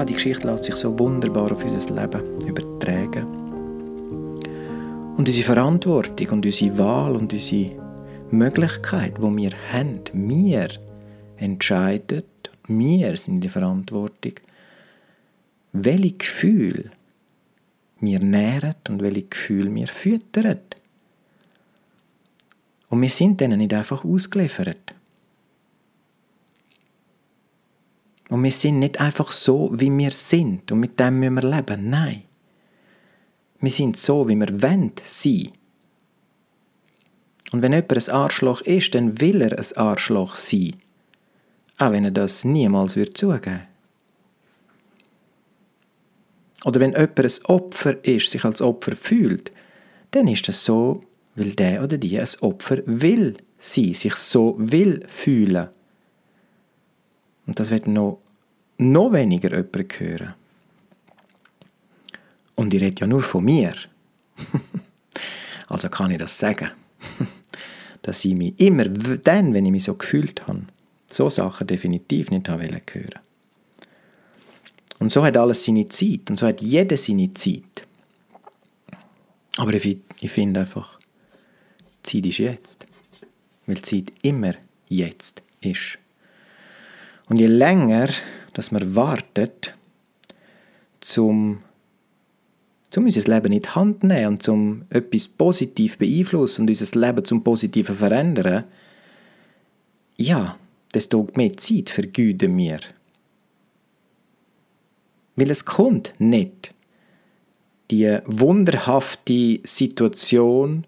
Die 0.04 0.14
Geschichte 0.14 0.46
lässt 0.46 0.64
sich 0.64 0.74
so 0.76 0.98
wunderbar 0.98 1.52
auf 1.52 1.64
unser 1.64 1.94
Leben 1.94 2.40
übertragen. 2.46 3.26
Und 5.16 5.28
unsere 5.28 5.46
Verantwortung 5.46 6.28
und 6.30 6.46
unsere 6.46 6.78
Wahl 6.78 7.16
und 7.16 7.32
unsere 7.32 7.70
Möglichkeit, 8.30 9.14
wo 9.20 9.34
wir 9.34 9.52
haben, 9.72 10.00
wir 10.12 10.68
entscheiden, 11.36 12.24
wir 12.66 13.16
sind 13.16 13.34
in 13.34 13.40
der 13.42 13.50
Verantwortung, 13.50 14.34
welche 15.72 16.12
Gefühle 16.12 16.90
wir 18.00 18.20
nähren 18.20 18.74
und 18.88 19.02
welche 19.02 19.22
Gefühle 19.22 19.74
wir 19.74 19.86
füttern. 19.86 20.60
Und 22.88 23.02
wir 23.02 23.08
sind 23.08 23.40
denen 23.40 23.58
nicht 23.58 23.74
einfach 23.74 24.04
ausgeliefert. 24.04 24.94
Und 28.34 28.42
wir 28.42 28.50
sind 28.50 28.80
nicht 28.80 29.00
einfach 29.00 29.30
so, 29.30 29.70
wie 29.74 29.96
wir 29.96 30.10
sind 30.10 30.72
und 30.72 30.80
mit 30.80 30.98
dem 30.98 31.20
müssen 31.20 31.34
wir 31.34 31.48
leben. 31.48 31.88
Nein. 31.88 32.24
Wir 33.60 33.70
sind 33.70 33.96
so, 33.96 34.28
wie 34.28 34.34
wir 34.34 34.60
wollen 34.60 34.90
sein. 35.04 35.52
Und 37.52 37.62
wenn 37.62 37.72
jemand 37.72 37.92
ein 37.92 38.12
Arschloch 38.12 38.62
ist, 38.62 38.92
dann 38.96 39.20
will 39.20 39.40
er 39.40 39.56
ein 39.56 39.76
Arschloch 39.76 40.34
sein. 40.34 40.74
Auch 41.78 41.92
wenn 41.92 42.06
er 42.06 42.10
das 42.10 42.44
niemals 42.44 42.96
wird 42.96 43.16
zugeben 43.16 43.68
Oder 46.64 46.80
wenn 46.80 46.90
jemand 46.90 47.20
ein 47.20 47.44
Opfer 47.44 48.04
ist, 48.04 48.32
sich 48.32 48.44
als 48.44 48.60
Opfer 48.60 48.96
fühlt, 48.96 49.52
dann 50.10 50.26
ist 50.26 50.48
das 50.48 50.64
so, 50.64 51.02
weil 51.36 51.52
der 51.52 51.84
oder 51.84 51.98
die 51.98 52.18
ein 52.18 52.26
Opfer 52.40 52.78
will 52.84 53.36
sein, 53.58 53.94
sich 53.94 54.16
so 54.16 54.56
will 54.58 55.06
fühlen. 55.06 55.68
Und 57.46 57.60
das 57.60 57.70
wird 57.70 57.86
noch, 57.86 58.23
noch 58.78 59.12
weniger 59.12 59.50
jemand 59.50 60.00
hören. 60.00 60.34
Und 62.54 62.72
ich 62.72 62.82
rede 62.82 63.00
ja 63.00 63.06
nur 63.06 63.22
von 63.22 63.44
mir. 63.44 63.74
also 65.68 65.88
kann 65.88 66.10
ich 66.10 66.18
das 66.18 66.38
sagen. 66.38 66.70
Dass 68.02 68.24
ich 68.24 68.34
mich 68.34 68.58
immer 68.60 68.84
dann, 68.84 69.54
wenn 69.54 69.66
ich 69.66 69.72
mich 69.72 69.84
so 69.84 69.94
gefühlt 69.94 70.46
habe, 70.46 70.66
so 71.10 71.30
Sachen 71.30 71.66
definitiv 71.66 72.30
nicht 72.30 72.48
hören 72.48 72.80
hören 72.92 73.20
Und 74.98 75.10
so 75.10 75.24
hat 75.24 75.36
alles 75.36 75.64
seine 75.64 75.88
Zeit 75.88 76.28
und 76.28 76.38
so 76.38 76.46
hat 76.46 76.60
jeder 76.60 76.96
seine 76.96 77.32
Zeit. 77.32 77.86
Aber 79.56 79.72
ich, 79.74 79.98
ich 80.20 80.30
finde 80.30 80.60
einfach, 80.60 80.98
Zeit 82.02 82.26
ist 82.26 82.38
jetzt. 82.38 82.86
Weil 83.66 83.80
Zeit 83.80 84.12
immer 84.22 84.54
jetzt 84.88 85.42
ist. 85.60 85.98
Und 87.28 87.38
je 87.38 87.46
länger, 87.46 88.08
dass 88.54 88.72
man 88.72 88.94
wartet, 88.94 89.74
zum, 91.00 91.58
zum 92.90 93.04
unser 93.04 93.34
Leben 93.34 93.52
in 93.52 93.60
die 93.60 93.68
Hand 93.68 94.00
zu 94.00 94.06
nehmen 94.06 94.26
und 94.28 94.42
zum 94.42 94.84
etwas 94.88 95.28
positiv 95.28 95.98
beeinflussen 95.98 96.62
und 96.62 96.70
unser 96.70 96.98
Leben 96.98 97.24
zum 97.24 97.44
Positiven 97.44 97.96
verändern, 97.96 98.64
ja, 100.16 100.56
desto 100.94 101.28
mehr 101.34 101.52
Zeit 101.54 101.90
vergüten 101.90 102.56
wir. 102.56 102.80
Weil 105.36 105.50
es 105.50 105.64
kommt 105.64 106.14
nicht 106.18 106.72
die 107.90 108.18
wunderhafte 108.24 109.60
Situation, 109.64 110.86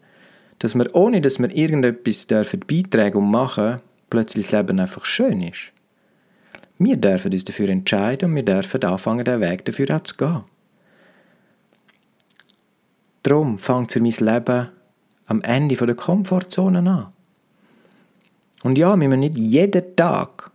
dass 0.60 0.74
wir, 0.74 0.94
ohne 0.94 1.20
dass 1.20 1.38
wir 1.38 1.54
irgendetwas 1.54 2.26
beitragen 2.26 3.18
und 3.18 3.30
machen, 3.30 3.82
plötzlich 4.08 4.46
das 4.46 4.60
Leben 4.60 4.80
einfach 4.80 5.04
schön 5.04 5.42
ist. 5.42 5.72
Wir 6.78 6.96
dürfen 6.96 7.32
uns 7.32 7.44
dafür 7.44 7.68
entscheiden 7.68 8.30
und 8.30 8.36
wir 8.36 8.44
dürfen 8.44 8.84
anfangen, 8.84 9.24
den 9.24 9.40
Weg 9.40 9.64
dafür 9.64 9.96
auch 9.96 10.02
zu 10.02 10.16
gehen. 10.16 10.44
Darum 13.22 13.58
fängt 13.58 13.92
für 13.92 14.00
mein 14.00 14.12
Leben 14.12 14.68
am 15.26 15.42
Ende 15.42 15.74
der 15.74 15.94
Komfortzone 15.94 16.78
an. 16.78 17.12
Und 18.62 18.78
ja, 18.78 18.98
wir 18.98 19.08
müssen 19.08 19.20
nicht 19.20 19.36
jeden 19.36 19.96
Tag 19.96 20.50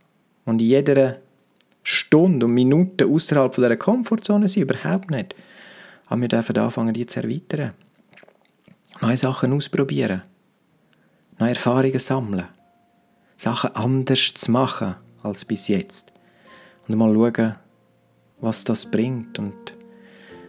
und 0.46 0.62
in 0.62 0.68
jeder 0.68 1.18
Stunde 1.84 2.46
und 2.46 2.54
Minute 2.54 3.06
außerhalb 3.06 3.54
dieser 3.56 3.76
Komfortzone 3.78 4.48
sein, 4.48 4.64
überhaupt 4.64 5.10
nicht. 5.12 5.36
Aber 6.08 6.22
wir 6.22 6.28
dürfen 6.28 6.58
anfangen, 6.58 6.94
die 6.94 7.06
zu 7.06 7.22
erweitern. 7.22 7.74
Neue 9.02 9.18
Sachen 9.18 9.54
ausprobieren. 9.54 10.22
Neue 11.40 11.50
Erfahrungen 11.50 12.00
sammeln. 12.00 12.46
Sachen 13.36 13.76
anders 13.76 14.34
zu 14.36 14.52
machen 14.52 14.96
als 15.24 15.46
bis 15.46 15.68
jetzt. 15.68 16.11
Und 16.92 16.98
mal 16.98 17.14
schauen, 17.14 17.56
was 18.42 18.66
das 18.66 18.86
bringt 18.86 19.40
und 19.40 19.54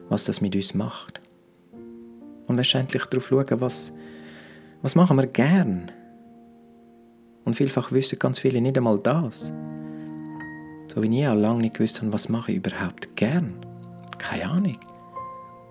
was 0.08 0.24
das 0.24 0.40
mit 0.40 0.56
uns 0.56 0.74
macht. 0.74 1.20
Und 2.48 2.56
letztendlich 2.56 3.04
darauf 3.04 3.28
schauen, 3.28 3.60
was, 3.60 3.92
was 4.82 4.96
machen 4.96 5.16
wir 5.18 5.28
gern. 5.28 5.92
Und 7.44 7.54
vielfach 7.54 7.92
wissen 7.92 8.18
ganz 8.18 8.40
viele 8.40 8.60
nicht 8.60 8.76
einmal 8.76 8.98
das. 8.98 9.52
So 10.92 11.02
wie 11.02 11.20
ich 11.20 11.28
auch 11.28 11.34
lange 11.34 11.60
nicht 11.60 11.74
gewusst 11.74 12.00
habe, 12.00 12.12
was 12.12 12.28
mache 12.28 12.50
ich 12.50 12.58
überhaupt 12.58 13.14
gern. 13.14 13.54
Keine 14.18 14.50
Ahnung. 14.50 14.78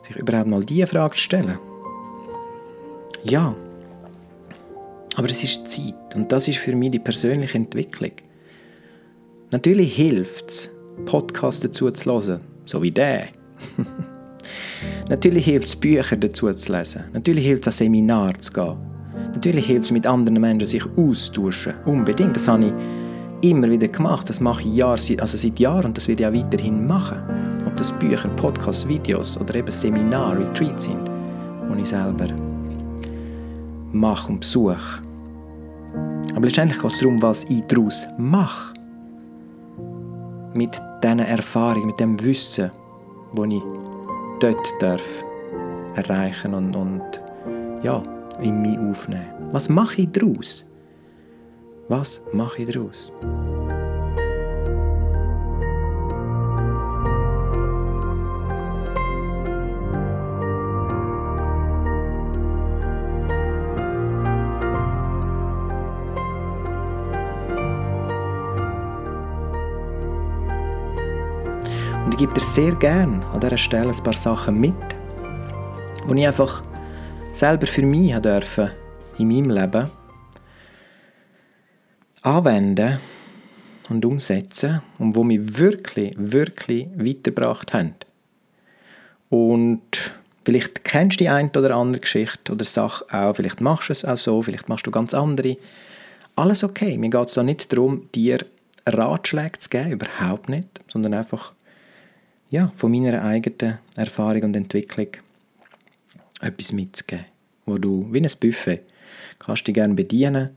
Sich 0.07 0.15
überhaupt 0.15 0.47
mal 0.47 0.63
diese 0.63 0.87
Frage 0.87 1.17
stellen. 1.17 1.59
Ja, 3.23 3.53
aber 5.17 5.27
es 5.27 5.43
ist 5.43 5.67
Zeit 5.67 6.15
und 6.15 6.31
das 6.31 6.47
ist 6.47 6.59
für 6.59 6.73
mich 6.75 6.91
die 6.91 6.99
persönliche 6.99 7.57
Entwicklung. 7.57 8.13
Natürlich 9.51 9.93
hilft 9.93 10.49
es, 10.49 10.69
Podcasts 11.05 11.59
dazu 11.59 11.91
zu 11.91 12.09
hören, 12.09 12.39
so 12.63 12.81
wie 12.81 12.89
der. 12.89 13.27
Natürlich 15.09 15.43
hilft 15.43 15.67
es, 15.67 15.75
Bücher 15.75 16.15
dazu 16.15 16.49
zu 16.53 16.71
lesen. 16.71 17.03
Natürlich 17.11 17.45
hilft 17.45 17.63
es, 17.63 17.67
an 17.67 17.73
Seminar 17.73 18.39
zu 18.39 18.53
gehen. 18.53 18.77
Natürlich 19.33 19.65
hilft 19.65 19.87
es, 19.87 19.91
mit 19.91 20.07
anderen 20.07 20.39
Menschen 20.39 20.69
sich 20.69 20.85
austauschen. 20.95 21.73
Unbedingt. 21.85 22.33
Das 22.33 22.47
habe 22.47 22.67
ich 23.41 23.49
immer 23.49 23.69
wieder 23.69 23.89
gemacht. 23.89 24.29
Das 24.29 24.39
mache 24.39 24.61
ich 24.61 24.73
Jahr, 24.73 24.91
also 24.91 25.37
seit 25.37 25.59
Jahren 25.59 25.87
und 25.87 25.97
das 25.97 26.07
werde 26.07 26.23
ich 26.23 26.29
auch 26.29 26.45
weiterhin 26.45 26.87
machen. 26.87 27.17
Ob 27.65 27.75
das 27.75 27.91
Bücher, 27.91 28.29
Podcasts, 28.29 28.87
Videos 28.87 29.37
oder 29.37 29.53
eben 29.55 29.69
Seminar, 29.69 30.39
Retreats 30.39 30.85
sind, 30.85 31.11
wo 31.67 31.75
ich 31.75 31.89
selber 31.89 32.27
mache 33.91 34.31
und 34.31 34.39
besuche. 34.39 34.77
Aber 36.33 36.45
letztendlich 36.45 36.81
geht 36.81 36.93
es 36.93 36.99
darum, 36.99 37.21
was 37.21 37.43
ich 37.49 37.63
daraus 37.67 38.07
mache 38.17 38.80
mit 40.53 40.81
diesen 41.03 41.19
Erfahrungen, 41.19 41.87
mit 41.87 41.99
dem 41.99 42.21
Wissen, 42.23 42.71
das 43.35 43.45
ich 43.47 43.63
dort 44.39 44.73
darf 44.79 45.23
erreichen 45.95 46.53
und, 46.53 46.75
und 46.75 47.21
ja, 47.83 48.01
in 48.41 48.61
mich 48.61 48.77
aufnehmen. 48.77 49.27
Was 49.51 49.69
mache 49.69 50.01
ich 50.01 50.11
daraus? 50.11 50.65
Was 51.87 52.21
mache 52.33 52.61
ich 52.61 52.71
daraus? 52.71 53.11
Und 72.05 72.13
ich 72.13 72.17
gebe 72.17 72.33
dir 72.33 72.39
sehr 72.39 72.73
gerne 72.75 73.25
an 73.27 73.39
dieser 73.39 73.57
Stelle 73.57 73.91
ein 73.91 74.03
paar 74.03 74.13
Sachen 74.13 74.59
mit, 74.59 74.73
die 76.09 76.19
ich 76.19 76.27
einfach 76.27 76.63
selber 77.31 77.67
für 77.67 77.83
mich 77.83 78.15
dürfen 78.15 78.71
in 79.19 79.27
meinem 79.27 79.51
Leben 79.51 79.91
anwenden 82.23 82.99
und 83.89 84.03
umsetzen 84.03 84.81
und 84.97 85.15
wo 85.15 85.23
mich 85.23 85.57
wirklich, 85.59 86.15
wirklich 86.17 86.87
weitergebracht 86.95 87.73
haben. 87.73 87.95
Und 89.29 90.13
vielleicht 90.43 90.83
kennst 90.83 91.19
du 91.19 91.25
die 91.25 91.29
eine 91.29 91.49
oder 91.49 91.75
andere 91.75 92.01
Geschichte 92.01 92.51
oder 92.51 92.65
Sache 92.65 93.05
auch, 93.11 93.35
vielleicht 93.35 93.61
machst 93.61 93.89
du 93.89 93.93
es 93.93 94.05
auch 94.05 94.17
so, 94.17 94.41
vielleicht 94.41 94.69
machst 94.69 94.87
du 94.87 94.91
ganz 94.91 95.13
andere. 95.13 95.57
Alles 96.35 96.63
okay, 96.63 96.97
mir 96.97 97.09
geht 97.09 97.27
es 97.27 97.35
da 97.35 97.43
nicht 97.43 97.71
darum, 97.71 98.09
dir 98.15 98.39
Ratschläge 98.87 99.59
zu 99.59 99.69
geben, 99.69 99.91
überhaupt 99.91 100.49
nicht, 100.49 100.67
sondern 100.87 101.13
einfach 101.13 101.53
ja, 102.51 102.71
von 102.75 102.91
meiner 102.91 103.23
eigenen 103.23 103.79
Erfahrung 103.95 104.43
und 104.43 104.55
Entwicklung 104.55 105.07
etwas 106.41 106.73
mitzugeben, 106.73 107.25
wo 107.65 107.77
du 107.77 108.07
wie 108.11 108.19
ein 108.19 108.29
Buffet 108.39 108.81
kannst 109.39 109.67
dich 109.67 109.73
gerne 109.73 109.93
bedienen 109.93 110.49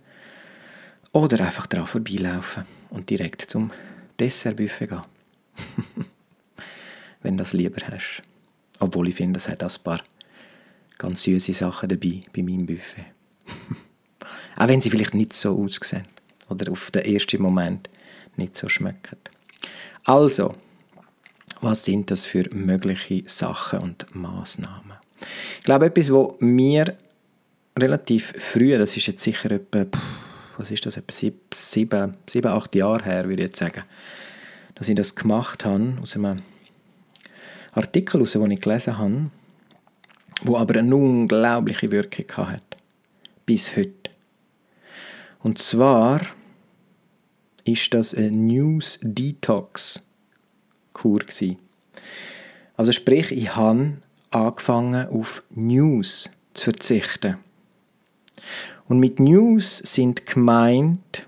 oder 1.12 1.40
einfach 1.40 1.66
daran 1.66 1.86
vorbeilaufen 1.86 2.64
und 2.90 3.08
direkt 3.08 3.42
zum 3.42 3.70
Dessertbuffet 4.18 4.88
gehen. 4.88 5.02
Wenn 7.22 7.36
du 7.36 7.42
das 7.42 7.52
lieber 7.52 7.80
hast. 7.86 8.22
Obwohl 8.80 9.08
ich 9.08 9.14
finde, 9.14 9.38
es 9.38 9.48
hat 9.48 9.62
ein 9.62 9.70
paar 9.82 10.02
ganz 10.98 11.22
süße 11.22 11.52
Sachen 11.52 11.88
dabei 11.88 12.20
bei 12.34 12.42
meinem 12.42 12.66
Buffet. 12.66 13.06
Auch 14.56 14.68
wenn 14.68 14.80
sie 14.80 14.90
vielleicht 14.90 15.14
nicht 15.14 15.32
so 15.32 15.56
aussehen 15.56 16.06
oder 16.48 16.70
auf 16.70 16.90
den 16.90 17.04
ersten 17.04 17.42
Moment 17.42 17.90
nicht 18.36 18.56
so 18.56 18.68
schmecken. 18.68 19.18
Also, 20.04 20.54
was 21.64 21.84
sind 21.84 22.10
das 22.10 22.26
für 22.26 22.44
mögliche 22.54 23.24
Sachen 23.26 23.78
und 23.80 24.14
Maßnahmen? 24.14 24.98
Ich 25.58 25.64
glaube, 25.64 25.86
etwas, 25.86 26.10
was 26.10 26.34
mir 26.40 26.96
relativ 27.78 28.34
früh, 28.38 28.76
das 28.76 28.96
ist 28.96 29.06
jetzt 29.06 29.22
sicher 29.22 29.50
etwa, 29.50 29.86
was 30.58 30.70
ist 30.70 30.84
das, 30.86 30.96
etwa 30.96 31.12
sieben, 31.54 32.16
sieben, 32.28 32.50
acht 32.50 32.74
Jahre 32.74 33.04
her, 33.04 33.28
würde 33.28 33.42
ich 33.42 33.48
jetzt 33.48 33.58
sagen, 33.58 33.82
dass 34.74 34.88
ich 34.88 34.94
das 34.94 35.14
gemacht 35.14 35.64
habe, 35.64 35.96
aus 36.02 36.14
einem 36.16 36.42
Artikel, 37.72 38.20
aus 38.20 38.32
den 38.32 38.50
ich 38.50 38.60
gelesen 38.60 38.98
habe, 38.98 39.30
wo 40.42 40.56
aber 40.56 40.78
eine 40.78 40.94
unglaubliche 40.94 41.90
Wirkung 41.90 42.46
hat. 42.46 42.76
Bis 43.46 43.76
heute. 43.76 44.10
Und 45.42 45.58
zwar 45.58 46.20
ist 47.64 47.94
das 47.94 48.14
ein 48.14 48.46
News 48.46 48.98
Detox 49.02 50.03
Kur. 50.94 51.18
Gewesen. 51.18 51.58
Also 52.76 52.92
sprich, 52.92 53.30
ich 53.30 53.54
habe 53.54 53.98
angefangen 54.30 55.06
auf 55.08 55.42
News 55.50 56.30
zu 56.54 56.64
verzichten. 56.64 57.36
Und 58.88 58.98
mit 58.98 59.20
News 59.20 59.78
sind 59.78 60.26
gemeint 60.26 61.26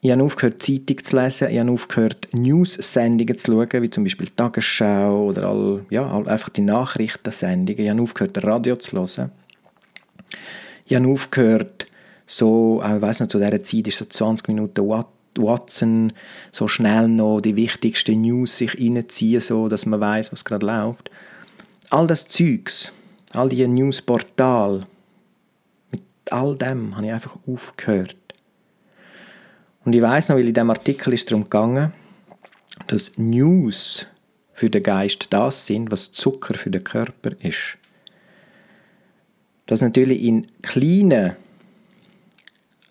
Ich 0.00 0.12
habe 0.12 0.22
aufgehört, 0.22 0.62
Zeitung 0.62 1.02
zu 1.02 1.16
lesen. 1.16 1.50
Ich 1.50 1.58
habe 1.58 1.72
aufgehört, 1.72 2.28
News-Sendungen 2.32 3.36
zu 3.36 3.52
schauen, 3.52 3.82
wie 3.82 3.90
zum 3.90 4.04
Beispiel 4.04 4.28
Tagesschau 4.28 5.26
oder 5.26 5.48
all, 5.48 5.84
ja, 5.90 6.08
einfach 6.24 6.50
die 6.50 6.60
Nachrichtensendungen. 6.60 7.82
Ich 7.82 7.90
habe 7.90 8.00
aufgehört, 8.00 8.44
Radio 8.44 8.76
zu 8.76 8.96
hören. 8.96 9.32
Ich 10.86 10.94
habe 10.94 11.08
aufgehört, 11.08 11.86
so, 12.26 12.80
ich 12.82 13.02
weiss 13.02 13.20
noch, 13.20 13.26
zu 13.26 13.38
dieser 13.38 13.62
Zeit 13.62 13.88
ist 13.88 13.98
so 13.98 14.04
20 14.04 14.48
Minuten 14.48 14.86
Watson, 15.38 16.12
so 16.52 16.68
schnell 16.68 17.08
noch 17.08 17.40
die 17.40 17.56
wichtigsten 17.56 18.20
News 18.20 18.58
sich 18.58 18.78
reinziehen, 18.78 19.40
so, 19.40 19.68
dass 19.68 19.86
man 19.86 20.00
weiß, 20.00 20.32
was 20.32 20.44
gerade 20.44 20.66
läuft. 20.66 21.10
All 21.90 22.06
das 22.06 22.28
Zeugs, 22.28 22.92
all 23.32 23.48
diese 23.48 23.68
Newsportale, 23.68 24.86
mit 25.90 26.02
all 26.30 26.56
dem 26.56 26.96
habe 26.96 27.06
ich 27.06 27.12
einfach 27.12 27.36
aufgehört. 27.46 28.16
Und 29.84 29.94
ich 29.94 30.02
weiß 30.02 30.28
noch, 30.28 30.36
weil 30.36 30.48
in 30.48 30.54
diesem 30.54 30.70
Artikel 30.70 31.14
ist 31.14 31.30
darum 31.30 31.44
gegangen, 31.44 31.92
dass 32.88 33.16
News 33.16 34.06
für 34.52 34.68
den 34.68 34.82
Geist 34.82 35.28
das 35.30 35.66
sind, 35.66 35.90
was 35.90 36.12
Zucker 36.12 36.54
für 36.54 36.70
den 36.70 36.84
Körper 36.84 37.30
ist. 37.40 37.78
Dass 39.66 39.80
natürlich 39.80 40.22
in 40.22 40.46
kleinen, 40.62 41.36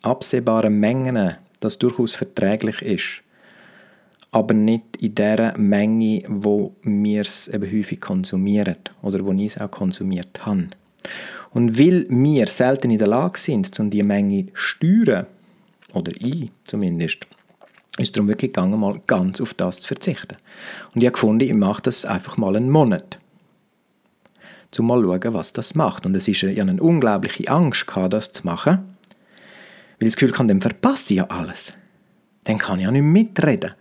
absehbaren 0.01 0.79
Mengen 0.79 1.35
das 1.59 1.77
durchaus 1.77 2.15
verträglich 2.15 2.81
ist, 2.81 3.23
aber 4.31 4.53
nicht 4.53 4.97
in 4.99 5.15
der 5.15 5.57
Menge, 5.57 6.23
wo 6.27 6.75
wir 6.83 7.21
es 7.21 7.47
eben 7.47 7.71
häufig 7.71 8.01
konsumieren 8.01 8.77
oder 9.01 9.25
wo 9.25 9.31
ich 9.33 9.55
es 9.55 9.57
auch 9.57 9.71
konsumiert 9.71 10.45
habe. 10.45 10.67
Und 11.51 11.79
weil 11.79 12.05
wir 12.09 12.47
selten 12.47 12.91
in 12.91 12.99
der 12.99 13.07
Lage 13.07 13.39
sind, 13.39 13.79
um 13.79 13.89
diese 13.89 14.03
Menge 14.03 14.47
zu 14.47 14.51
steuern, 14.53 15.25
oder 15.93 16.11
ich 16.19 16.51
zumindest, 16.65 17.25
ist 17.97 18.15
darum 18.15 18.27
wirklich 18.27 18.53
gegangen, 18.53 18.79
mal 18.79 19.01
ganz 19.07 19.41
auf 19.41 19.53
das 19.53 19.81
zu 19.81 19.87
verzichten. 19.87 20.37
Und 20.93 21.01
ich 21.01 21.07
habe 21.07 21.13
gefunden, 21.13 21.43
ich 21.43 21.53
mache 21.53 21.81
das 21.81 22.05
einfach 22.05 22.37
mal 22.37 22.55
einen 22.55 22.69
Monat. 22.69 23.17
Um 24.77 24.85
mal 24.85 25.01
zu 25.01 25.07
schauen, 25.07 25.33
was 25.33 25.53
das 25.53 25.73
macht. 25.73 26.05
Und 26.05 26.15
es 26.15 26.27
ist 26.27 26.41
ja 26.41 26.61
eine 26.61 26.79
unglaubliche 26.79 27.49
Angst, 27.49 27.87
das 28.09 28.31
zu 28.31 28.45
machen. 28.45 28.96
Weil 29.99 30.07
ich 30.07 30.13
das 30.13 30.17
Gefühl 30.17 30.37
habe, 30.37 30.47
dann 30.47 30.61
verpasse 30.61 31.13
ich 31.13 31.17
ja 31.17 31.25
alles. 31.25 31.73
Dann 32.43 32.57
kann 32.57 32.79
ich 32.79 32.85
ja 32.85 32.91
nicht 32.91 33.01
mitreden. 33.01 33.71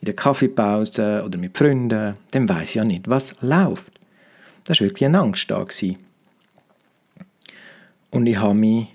In 0.00 0.06
der 0.06 0.14
Kaffeepause 0.14 1.22
oder 1.24 1.38
mit 1.38 1.56
Freunden, 1.56 2.14
dann 2.30 2.48
weiß 2.48 2.70
ich 2.70 2.74
ja 2.76 2.84
nicht, 2.84 3.08
was 3.08 3.34
läuft. 3.40 3.92
Das 4.64 4.80
war 4.80 4.86
wirklich 4.86 5.06
eine 5.06 5.20
Angst 5.20 5.50
da. 5.50 5.64
Und 8.10 8.26
ich 8.26 8.36
habe 8.36 8.54
mich 8.54 8.86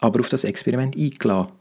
aber 0.00 0.20
auf 0.20 0.28
das 0.28 0.44
Experiment 0.44 0.96
eingeladen. 0.96 1.52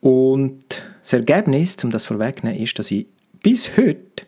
Und 0.00 0.64
das 1.02 1.12
Ergebnis, 1.12 1.76
um 1.82 1.90
das 1.90 2.04
vorwegzunehmen, 2.04 2.62
ist, 2.62 2.78
dass 2.78 2.90
ich 2.90 3.06
bis 3.42 3.76
heute 3.76 4.26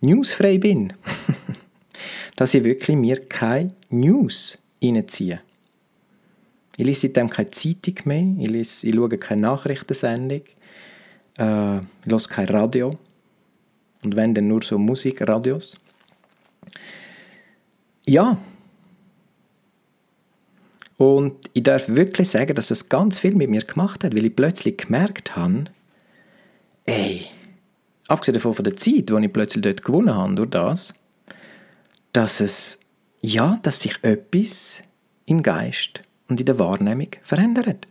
newsfrei 0.00 0.58
bin. 0.58 0.92
dass 2.36 2.54
ich 2.54 2.64
wirklich 2.64 2.96
mir 2.96 3.18
keine 3.20 3.74
News 3.88 4.58
reinziehe. 4.82 5.40
Ich 6.76 6.84
lese 6.84 7.02
seitdem 7.02 7.30
keine 7.30 7.48
Zeitung 7.48 7.94
mehr, 8.04 8.34
ich, 8.38 8.50
lese, 8.50 8.86
ich 8.86 8.94
schaue 8.94 9.16
keine 9.16 9.42
Nachrichtensendung, 9.42 10.42
äh, 11.38 11.78
ich 11.78 11.84
höre 12.06 12.20
kein 12.28 12.48
Radio. 12.48 12.90
Und 14.04 14.14
wenn, 14.14 14.34
dann 14.34 14.48
nur 14.48 14.62
so 14.62 14.78
Musikradios. 14.78 15.78
Ja. 18.06 18.38
Und 20.98 21.50
ich 21.54 21.62
darf 21.62 21.88
wirklich 21.88 22.28
sagen, 22.28 22.54
dass 22.54 22.68
das 22.68 22.88
ganz 22.88 23.18
viel 23.18 23.34
mit 23.34 23.50
mir 23.50 23.62
gemacht 23.62 24.04
hat, 24.04 24.14
weil 24.14 24.26
ich 24.26 24.36
plötzlich 24.36 24.78
gemerkt 24.78 25.34
habe, 25.34 25.64
ey, 26.84 27.26
abgesehen 28.08 28.34
davon 28.34 28.54
von 28.54 28.64
der 28.64 28.76
Zeit, 28.76 29.08
die 29.08 29.24
ich 29.24 29.32
plötzlich 29.32 29.62
dort 29.62 29.82
gewonnen 29.82 30.14
habe 30.14 30.34
durch 30.34 30.50
das, 30.50 30.94
dass 32.12 32.40
es, 32.40 32.78
ja, 33.20 33.58
dass 33.62 33.80
sich 33.80 33.98
etwas 34.02 34.82
im 35.26 35.42
Geist 35.42 36.02
und 36.28 36.40
in 36.40 36.46
der 36.46 36.58
Wahrnehmung 36.58 37.08
verändert. 37.22 37.86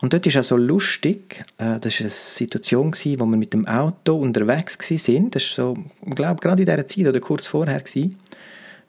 Und 0.00 0.12
dort 0.12 0.26
ist 0.26 0.36
auch 0.36 0.42
so 0.42 0.56
lustig, 0.56 1.44
äh, 1.56 1.78
das 1.80 1.94
war 1.94 2.00
eine 2.00 2.10
Situation, 2.10 2.90
gewesen, 2.90 3.20
wo 3.20 3.24
wir 3.24 3.36
mit 3.36 3.54
dem 3.54 3.66
Auto 3.66 4.16
unterwegs 4.16 4.78
waren. 4.78 5.30
Das 5.30 5.56
war 5.56 5.74
so, 5.74 5.84
ich 6.04 6.14
glaube, 6.14 6.40
gerade 6.40 6.62
in 6.62 6.66
dieser 6.66 6.86
Zeit 6.86 7.06
oder 7.06 7.20
kurz 7.20 7.46
vorher, 7.46 7.80
gewesen, 7.80 8.18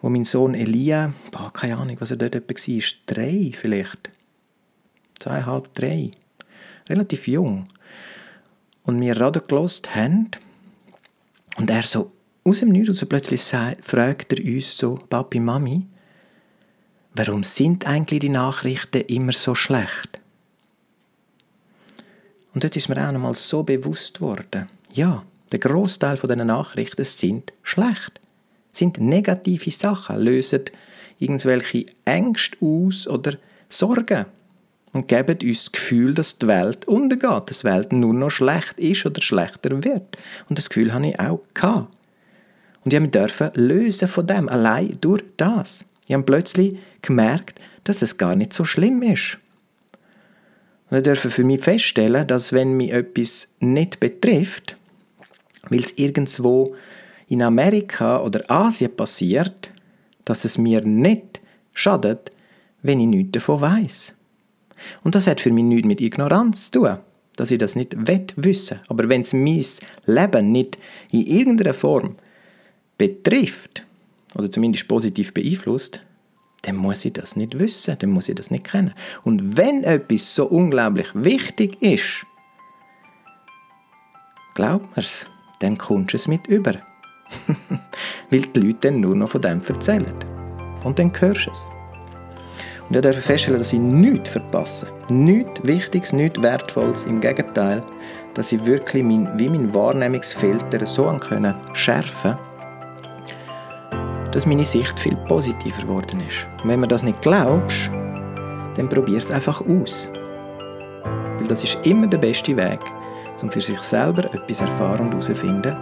wo 0.01 0.09
mein 0.09 0.25
Sohn 0.25 0.55
Elia, 0.55 1.13
boah, 1.31 1.53
keine 1.53 1.77
Ahnung, 1.77 1.95
was 1.99 2.11
er 2.11 2.17
dort 2.17 2.35
etwa 2.35 2.53
war, 2.53 2.83
drei 3.05 3.51
vielleicht, 3.53 4.09
zweieinhalb, 5.19 5.73
drei, 5.73 6.11
relativ 6.89 7.27
jung. 7.27 7.65
Und 8.83 8.99
wir 8.99 9.19
Radio 9.19 9.41
gelost 9.41 9.95
haben 9.95 10.31
und 11.57 11.69
er 11.69 11.83
so 11.83 12.11
aus 12.43 12.59
dem 12.59 12.69
Nichts 12.69 12.97
so 12.97 13.05
plötzlich 13.05 13.41
fragt 13.41 14.33
er 14.33 14.45
uns 14.45 14.77
so, 14.77 14.99
Papi, 15.09 15.39
Mami, 15.39 15.87
warum 17.15 17.43
sind 17.43 17.87
eigentlich 17.87 18.19
die 18.19 18.29
Nachrichten 18.29 19.01
immer 19.01 19.31
so 19.31 19.55
schlecht? 19.55 20.19
Und 22.53 22.63
dort 22.63 22.75
ist 22.75 22.87
mir 22.87 22.97
auch 22.97 23.13
einmal 23.13 23.35
so 23.35 23.63
bewusst 23.63 24.21
worden, 24.21 24.69
ja, 24.93 25.23
der 25.51 25.59
Großteil 25.59 26.17
von 26.17 26.29
diesen 26.29 26.47
Nachrichten 26.47 27.03
sind 27.03 27.53
schlecht, 27.63 28.19
sind 28.71 28.99
negative 28.99 29.71
Sachen, 29.71 30.21
lösen 30.21 30.63
irgendwelche 31.19 31.85
Ängste 32.05 32.57
aus 32.61 33.07
oder 33.07 33.37
Sorgen 33.69 34.25
und 34.93 35.07
geben 35.07 35.37
uns 35.43 35.65
das 35.65 35.71
Gefühl, 35.71 36.13
dass 36.13 36.37
die 36.37 36.47
Welt 36.47 36.87
untergeht, 36.87 37.49
dass 37.49 37.59
die 37.59 37.65
Welt 37.65 37.91
nur 37.91 38.13
noch 38.13 38.29
schlecht 38.29 38.79
ist 38.79 39.05
oder 39.05 39.21
schlechter 39.21 39.83
wird. 39.83 40.17
Und 40.49 40.57
das 40.57 40.69
Gefühl 40.69 40.93
habe 40.93 41.07
ich 41.07 41.19
auch 41.19 41.41
gehabt. 41.53 41.93
Und 42.83 42.93
ich 42.93 43.11
durfte 43.11 43.51
lösen 43.55 44.07
von 44.07 44.27
dem, 44.27 44.47
allein 44.47 44.97
durch 45.01 45.23
das. 45.37 45.83
Ich 46.07 46.13
habe 46.13 46.23
plötzlich 46.23 46.77
gemerkt, 47.05 47.59
dass 47.83 48.01
es 48.01 48.17
gar 48.17 48.35
nicht 48.35 48.53
so 48.53 48.65
schlimm 48.65 49.01
ist. 49.01 49.37
Und 50.89 50.97
ich 50.97 51.03
durfte 51.03 51.29
für 51.29 51.43
mich 51.43 51.61
feststellen, 51.61 52.27
dass 52.27 52.53
wenn 52.53 52.77
mich 52.77 52.91
etwas 52.91 53.53
nicht 53.59 53.99
betrifft, 53.99 54.77
weil 55.69 55.79
es 55.79 55.97
irgendwo 55.97 56.75
in 57.27 57.41
Amerika 57.41 58.21
oder 58.21 58.49
Asien 58.49 58.95
passiert, 58.95 59.71
dass 60.25 60.45
es 60.45 60.57
mir 60.57 60.81
nicht 60.81 61.39
schadet, 61.73 62.31
wenn 62.81 62.99
ich 62.99 63.07
nichts 63.07 63.31
davon 63.33 63.61
weiß. 63.61 64.13
Und 65.03 65.15
das 65.15 65.27
hat 65.27 65.41
für 65.41 65.51
mich 65.51 65.63
nichts 65.63 65.87
mit 65.87 66.01
Ignoranz 66.01 66.69
zu 66.69 66.79
tun, 66.79 66.97
dass 67.35 67.51
ich 67.51 67.57
das 67.57 67.75
nicht 67.75 67.95
wissen 68.35 68.79
Aber 68.87 69.09
wenn 69.09 69.21
es 69.21 69.33
mein 69.33 69.65
Leben 70.05 70.51
nicht 70.51 70.77
in 71.11 71.25
irgendeiner 71.25 71.73
Form 71.73 72.15
betrifft, 72.97 73.83
oder 74.35 74.51
zumindest 74.51 74.87
positiv 74.87 75.33
beeinflusst, 75.33 76.01
dann 76.65 76.75
muss 76.75 77.05
ich 77.05 77.13
das 77.13 77.35
nicht 77.35 77.59
wissen, 77.59 77.95
dann 77.99 78.09
muss 78.09 78.29
ich 78.29 78.35
das 78.35 78.51
nicht 78.51 78.65
kennen. 78.65 78.93
Und 79.23 79.57
wenn 79.57 79.83
etwas 79.83 80.33
so 80.33 80.45
unglaublich 80.47 81.07
wichtig 81.13 81.81
ist, 81.81 82.25
glaub 84.55 84.95
mir's, 84.95 85.27
dann 85.59 85.77
kommst 85.77 86.13
du 86.13 86.17
es 86.17 86.27
mit 86.27 86.47
über. 86.47 86.73
Weil 88.29 88.41
die 88.41 88.59
Leute 88.59 88.77
dann 88.81 88.99
nur 88.99 89.15
noch 89.15 89.29
von 89.29 89.41
dem 89.41 89.61
erzählen. 89.61 90.13
Und 90.83 90.97
dann 90.97 91.11
hörst 91.19 91.47
du 91.47 91.51
es. 91.51 91.65
Und 92.89 92.95
ich 92.95 93.01
darf 93.01 93.17
feststellen, 93.17 93.59
dass 93.59 93.73
ich 93.73 93.79
nichts 93.79 94.29
verpasse. 94.29 94.87
Nichts 95.09 95.63
Wichtiges, 95.63 96.13
nichts 96.13 96.41
Wertvolles. 96.41 97.03
Im 97.05 97.19
Gegenteil, 97.19 97.83
dass 98.35 98.51
ich 98.51 98.63
wirklich 98.65 99.03
mein, 99.03 99.27
wie 99.39 99.49
mein 99.49 99.73
Wahrnehmungsfilter 99.73 100.85
so 100.85 101.19
schärfen 101.73 102.37
dass 104.35 104.45
meine 104.45 104.65
Sicht 104.65 104.99
viel 104.99 105.15
positiver 105.15 105.81
geworden 105.81 106.19
ist. 106.19 106.45
Und 106.61 106.69
wenn 106.69 106.81
man 106.81 106.89
das 106.89 107.03
nicht 107.03 107.21
glaubst, 107.21 107.89
dann 108.75 108.89
probier 108.89 109.17
es 109.17 109.31
einfach 109.31 109.61
aus. 109.61 110.09
Weil 111.37 111.47
das 111.47 111.63
ist 111.63 111.79
immer 111.87 112.05
der 112.05 112.17
beste 112.17 112.57
Weg, 112.57 112.81
um 113.41 113.49
für 113.49 113.61
sich 113.61 113.79
selber 113.79 114.25
etwas 114.25 114.59
erfahren 114.59 115.05
und 115.05 115.11
herauszufinden, 115.11 115.77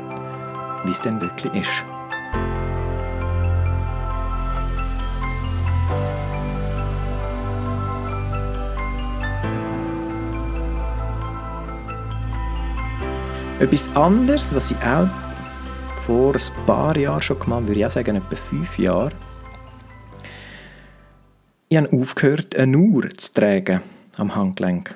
wie 0.86 0.92
es 0.92 1.02
denn 1.02 1.20
wirklich 1.20 1.52
ist. 1.56 1.84
Etwas 13.60 13.96
anderes, 13.96 14.54
was 14.54 14.70
ich 14.70 14.78
auch 14.86 15.23
vor 16.06 16.36
ein 16.36 16.66
paar 16.66 16.98
Jahren 16.98 17.22
schon 17.22 17.40
gemacht, 17.40 17.66
würde 17.66 17.80
ich 17.80 17.86
auch 17.86 17.92
sagen, 17.92 18.18
etwa 18.18 18.36
fünf 18.36 18.78
Jahre. 18.78 19.12
Ich 21.70 21.78
habe 21.78 21.94
aufgehört, 21.94 22.58
eine 22.58 22.78
Uhr 22.78 23.10
zu 23.12 23.34
tragen 23.34 23.80
am 24.18 24.36
Handgelenk. 24.36 24.96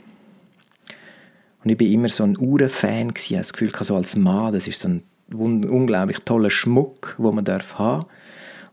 Und 1.64 1.72
ich 1.72 1.80
war 1.80 1.88
immer 1.88 2.10
so 2.10 2.26
ein 2.26 2.38
Uhrenfan. 2.38 3.14
Ich 3.16 3.30
hatte 3.30 3.38
das 3.38 3.54
Gefühl, 3.54 3.72
so 3.80 3.96
als 3.96 4.18
Mann, 4.18 4.52
das 4.52 4.68
ist 4.68 4.82
so 4.82 4.90
ein 4.90 5.04
unglaublich 5.32 6.20
toller 6.20 6.50
Schmuck, 6.50 7.16
den 7.18 7.24
man 7.24 7.38
haben 7.38 7.46
darf 7.46 7.80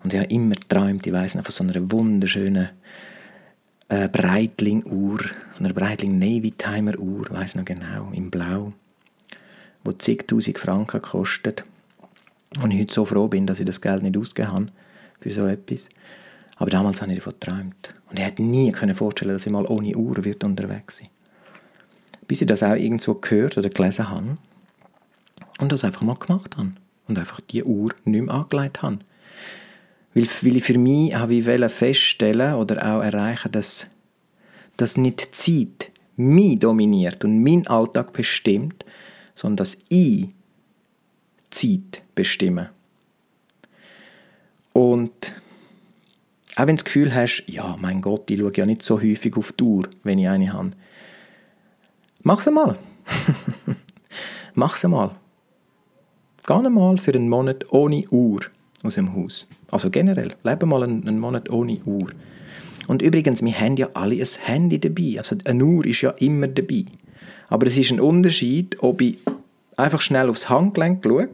Und 0.03 0.13
ich 0.13 0.19
habe 0.19 0.29
immer 0.31 0.57
geträumt, 0.57 1.07
ich 1.07 1.13
weiss 1.13 1.37
noch, 1.37 1.45
von 1.45 1.53
so 1.53 1.63
einer 1.63 1.93
wunderschönen 1.93 2.71
eine 3.89 4.09
Breitling-Uhr, 4.09 5.21
eine 5.61 5.73
Breitling 5.73 6.19
Navy 6.19 6.51
Timer 6.51 6.99
Uhr, 6.99 7.31
weiß 7.31 7.55
noch 7.55 7.65
genau, 7.65 8.11
in 8.13 8.29
Blau, 8.29 8.73
wo 9.85 9.93
zigtausend 9.93 10.59
Franken 10.59 11.01
kostet. 11.01 11.65
Und 12.63 12.71
ich 12.71 12.81
heute 12.81 12.95
so 12.95 13.05
froh 13.05 13.29
bin, 13.29 13.47
dass 13.47 13.61
ich 13.61 13.67
das 13.67 13.81
Geld 13.81 14.03
nicht 14.03 14.17
ausgegeben 14.17 14.53
habe 14.53 14.67
für 15.21 15.33
so 15.33 15.47
etwas. 15.47 15.89
Aber 16.57 16.71
damals 16.71 17.03
habe 17.03 17.13
ich 17.13 17.19
davon 17.19 17.35
geträumt. 17.41 17.95
Und 18.11 18.19
ich 18.19 18.25
hätte 18.25 18.43
nie 18.43 18.73
vorstellen 18.95 19.33
dass 19.33 19.47
ich 19.47 19.53
mal 19.53 19.67
ohne 19.67 19.97
Uhr 19.97 20.25
wird 20.25 20.45
unterwegs 20.45 20.99
sein 20.99 21.09
Bis 22.29 22.41
ich 22.41 22.47
das 22.47 22.63
auch 22.63 22.75
irgendwo 22.75 23.15
gehört 23.15 23.59
oder 23.59 23.69
gelesen 23.69 24.09
habe 24.09 24.39
und 25.59 25.73
das 25.73 25.85
einfach 25.85 26.03
mal 26.03 26.17
gemacht 26.17 26.57
habe. 26.57 26.73
Und 27.07 27.19
einfach 27.19 27.41
die 27.41 27.65
Uhr 27.65 27.93
nicht 28.05 28.25
mehr 28.25 28.35
angelegt 28.35 28.83
habe. 28.83 28.99
Weil, 30.15 30.27
weil 30.43 30.57
ich 30.57 30.65
für 30.65 30.79
mich 30.79 31.15
habe 31.15 31.69
feststellen 31.69 32.55
oder 32.55 32.77
auch 32.83 33.03
erreichen, 33.03 33.53
dass, 33.53 33.87
dass 34.77 34.97
nicht 34.97 35.21
die 35.21 35.31
Zeit 35.33 35.91
mich 36.17 36.61
dominiert 36.61 37.25
und 37.25 37.43
meinen 37.43 37.67
Alltag 37.67 38.13
bestimmt, 38.13 38.85
sondern 39.35 39.57
dass 39.57 39.79
ich 39.89 40.29
Zeit 41.55 42.03
bestimme. 42.15 42.71
Und 44.73 45.33
auch 46.57 46.67
wenn 46.67 46.77
du 46.77 46.83
das 46.83 46.85
Gefühl 46.85 47.15
hast, 47.15 47.45
ja, 47.47 47.77
mein 47.81 48.01
Gott, 48.01 48.31
ich 48.31 48.39
schaue 48.39 48.53
ja 48.57 48.67
nicht 48.67 48.83
so 48.83 49.01
häufig 49.01 49.37
auf 49.37 49.53
die 49.53 49.65
Uhr, 49.65 49.89
wenn 50.03 50.19
ich 50.19 50.29
eine 50.29 50.53
habe. 50.53 50.73
Mach's 52.23 52.49
einmal. 52.49 52.77
Mach's 54.55 54.85
einmal. 54.85 55.13
Geh 56.47 56.55
einmal 56.55 56.99
für 56.99 57.15
einen 57.15 57.29
Monat 57.29 57.73
ohne 57.73 58.09
Uhr 58.11 58.41
aus 58.83 58.97
dem 58.97 59.15
Haus. 59.15 59.49
Also 59.71 59.91
generell, 59.91 60.35
lebe 60.43 60.67
mal 60.67 60.83
einen 60.83 61.19
Monat 61.19 61.51
ohne 61.51 61.81
Uhr. 61.85 62.09
Und 62.87 63.01
übrigens, 63.01 63.43
wir 63.43 63.59
haben 63.59 63.77
ja 63.77 63.89
alle 63.95 64.17
ein 64.17 64.29
Handy 64.43 64.79
dabei. 64.79 65.19
Also 65.19 65.37
eine 65.45 65.65
Uhr 65.65 65.87
ist 65.87 66.03
ja 66.03 66.11
immer 66.11 66.49
dabei. 66.49 66.85
Aber 67.49 67.67
es 67.67 67.77
ist 67.77 67.93
ein 67.93 68.01
Unterschied, 68.01 68.83
ob 68.83 69.01
ich 69.01 69.19
einfach 69.77 70.01
schnell 70.01 70.29
aufs 70.29 70.49
Handgelenk 70.49 71.05
schaue 71.05 71.29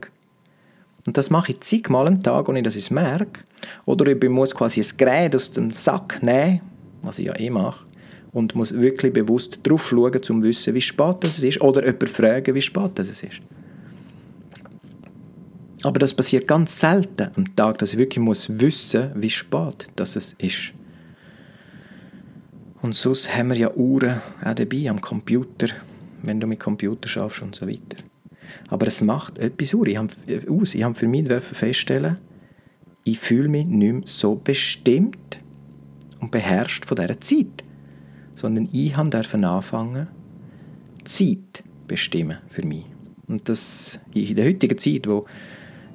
und 1.06 1.16
das 1.16 1.30
mache 1.30 1.52
ich 1.52 1.60
zigmal 1.60 2.06
am 2.06 2.22
Tag, 2.22 2.48
ohne 2.48 2.62
dass 2.62 2.76
ich 2.76 2.84
es 2.84 2.90
merke. 2.90 3.40
Oder 3.86 4.06
ich 4.06 4.28
muss 4.28 4.54
quasi 4.54 4.80
ein 4.80 4.96
Gerät 4.96 5.34
aus 5.34 5.50
dem 5.50 5.70
Sack 5.70 6.22
nehmen, 6.22 6.60
was 7.02 7.18
ich 7.18 7.26
ja 7.26 7.38
eh 7.38 7.50
mache, 7.50 7.86
und 8.32 8.54
muss 8.54 8.72
wirklich 8.74 9.12
bewusst 9.12 9.60
drauf 9.62 9.88
schauen, 9.88 10.14
um 10.14 10.22
zu 10.22 10.42
wissen, 10.42 10.74
wie 10.74 10.80
spät 10.80 11.24
es 11.24 11.42
ist. 11.42 11.60
Oder 11.60 11.84
jemanden 11.84 12.06
fragen, 12.06 12.54
wie 12.54 12.62
spät 12.62 12.98
es 12.98 13.22
ist. 13.22 13.40
Aber 15.82 15.98
das 15.98 16.12
passiert 16.12 16.46
ganz 16.46 16.78
selten 16.78 17.30
am 17.34 17.56
Tag, 17.56 17.78
dass 17.78 17.94
ich 17.94 17.98
wirklich 17.98 18.22
muss 18.22 18.60
wissen 18.60 19.12
wie 19.14 19.30
spät 19.30 19.88
das 19.96 20.16
ist. 20.16 20.72
Und 22.82 22.94
sonst 22.94 23.34
haben 23.34 23.48
wir 23.48 23.56
ja 23.56 23.74
Uhren 23.74 24.20
auch 24.44 24.54
dabei 24.54 24.88
am 24.90 25.00
Computer, 25.00 25.68
wenn 26.22 26.40
du 26.40 26.46
mit 26.46 26.60
Computer 26.60 27.08
schaffst 27.08 27.42
und 27.42 27.54
so 27.54 27.66
weiter. 27.66 28.09
Aber 28.68 28.86
es 28.86 29.00
macht 29.00 29.38
etwas 29.38 29.74
aus. 29.74 29.86
Ich 29.86 29.96
habe, 29.96 30.08
aus. 30.48 30.74
Ich 30.74 30.82
habe 30.82 30.94
für 30.94 31.08
mich 31.08 31.28
feststellen, 31.28 32.18
ich 33.04 33.18
fühle 33.18 33.48
mich 33.48 33.66
nicht 33.66 33.92
mehr 33.92 34.02
so 34.04 34.34
bestimmt 34.34 35.38
und 36.20 36.30
beherrscht 36.30 36.84
von 36.84 36.96
dieser 36.96 37.20
Zeit. 37.20 37.64
Sondern 38.34 38.68
ich 38.72 38.94
durfte 38.94 39.46
anfangen, 39.46 40.08
Zeit 41.04 41.64
bestimmen 41.86 42.38
für 42.46 42.64
mich. 42.64 42.84
Und 43.26 43.48
das 43.48 44.00
in 44.12 44.34
der 44.34 44.46
heutigen 44.46 44.78
Zeit, 44.78 45.08
wo 45.08 45.26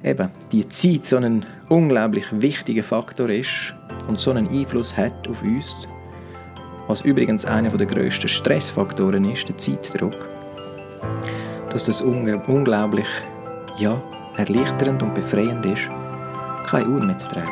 eben 0.02 0.30
die 0.52 0.68
Zeit 0.68 1.06
so 1.06 1.16
ein 1.16 1.44
unglaublich 1.68 2.26
wichtiger 2.32 2.82
Faktor 2.82 3.28
ist 3.28 3.74
und 4.08 4.18
so 4.18 4.30
einen 4.30 4.48
Einfluss 4.48 4.96
hat 4.96 5.26
auf 5.28 5.42
uns, 5.42 5.88
was 6.86 7.00
übrigens 7.00 7.44
einer 7.44 7.70
der 7.70 7.86
grössten 7.86 8.28
Stressfaktoren 8.28 9.24
ist, 9.24 9.48
der 9.48 9.56
Zeitdruck, 9.56 10.28
dass 11.76 11.84
das 11.84 12.00
unglaublich 12.00 13.06
ja, 13.76 14.02
erleichternd 14.38 15.02
und 15.02 15.14
befreiend 15.14 15.66
ist, 15.66 15.90
keine 16.64 16.88
Uhr 16.88 17.04
mehr 17.04 17.18
zu 17.18 17.28
tragen. 17.28 17.50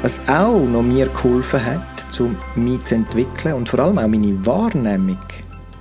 Was 0.00 0.18
auch 0.26 0.58
noch 0.58 0.82
mir 0.82 1.08
geholfen 1.08 1.62
hat, 1.62 2.18
um 2.18 2.34
mich 2.54 2.82
zu 2.84 2.94
entwickeln 2.94 3.56
und 3.56 3.68
vor 3.68 3.80
allem 3.80 3.98
auch 3.98 4.08
meine 4.08 4.46
Wahrnehmung 4.46 5.18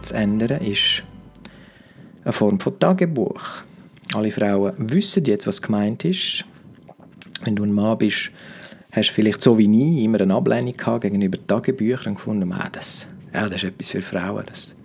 zu 0.01 0.13
ändern, 0.15 0.60
ist 0.60 1.01
eine 2.25 2.34
Form 2.34 2.60
von 2.60 2.77
Tagebuch. 2.77 3.41
Alle 4.13 4.32
Frauen 4.32 4.73
wissen 4.77 5.23
jetzt, 5.23 5.47
was 5.47 5.62
gemeint 5.62 6.03
ist 6.03 6.43
wenn 7.43 7.56
du 7.56 7.63
ein 7.63 7.73
Mann 7.73 7.97
bist, 7.97 8.32
hast 8.91 9.10
du 9.10 9.13
vielleicht 9.13 9.41
so 9.41 9.58
wie 9.58 9.67
nie 9.67 10.04
immer 10.04 10.21
eine 10.21 10.34
Ablehnung 10.34 10.76
gehabt 10.76 11.02
gegenüber 11.02 11.38
Tagebüchern 11.45 12.10
und 12.10 12.15
gefunden, 12.15 12.52
ah, 12.54 12.69
das, 12.71 13.08
ja, 13.34 13.47
das 13.47 13.63
ist 13.63 13.65
etwas 13.65 13.89
für 13.89 14.02
Frauen, 14.02 14.45
das, 14.45 14.76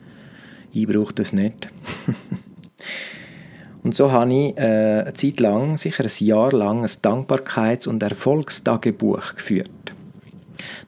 ich 0.73 0.87
brauche 0.87 1.15
das 1.15 1.33
nicht. 1.33 1.69
und 3.83 3.95
so 3.95 4.11
habe 4.11 4.33
ich 4.33 4.59
äh, 4.59 5.03
eine 5.03 5.15
Zeit 5.15 5.41
lang, 5.41 5.77
sicher 5.77 6.05
ein 6.05 6.27
Jahr 6.27 6.53
lang, 6.53 6.81
ein 6.81 6.87
Dankbarkeits- 6.87 7.89
und 7.89 8.03
Erfolgstagebuch 8.03 9.35
geführt. 9.35 9.71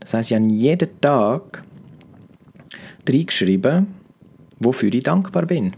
Das 0.01 0.15
heißt, 0.15 0.31
ich 0.31 0.37
habe 0.37 0.49
jeden 0.49 1.01
Tag 1.01 1.63
reingeschrieben, 3.09 3.87
wofür 4.59 4.93
ich 4.93 5.03
dankbar 5.03 5.47
bin 5.47 5.75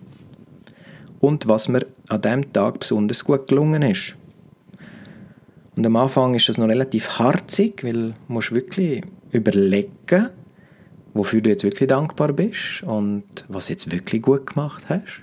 und 1.20 1.48
was 1.48 1.68
mir 1.68 1.86
an 2.08 2.20
diesem 2.20 2.52
Tag 2.52 2.78
besonders 2.78 3.24
gut 3.24 3.46
gelungen 3.48 3.82
ist. 3.82 4.16
Und 5.76 5.86
am 5.86 5.96
Anfang 5.96 6.34
ist 6.34 6.48
das 6.48 6.56
noch 6.56 6.68
relativ 6.68 7.18
harzig, 7.18 7.84
weil 7.84 8.14
du 8.28 8.54
wirklich 8.54 9.04
überlegen, 9.30 10.30
wofür 11.12 11.42
du 11.42 11.50
jetzt 11.50 11.64
wirklich 11.64 11.88
dankbar 11.88 12.32
bist 12.32 12.82
und 12.82 13.24
was 13.48 13.66
du 13.66 13.74
jetzt 13.74 13.92
wirklich 13.92 14.22
gut 14.22 14.46
gemacht 14.46 14.86
hast. 14.88 15.20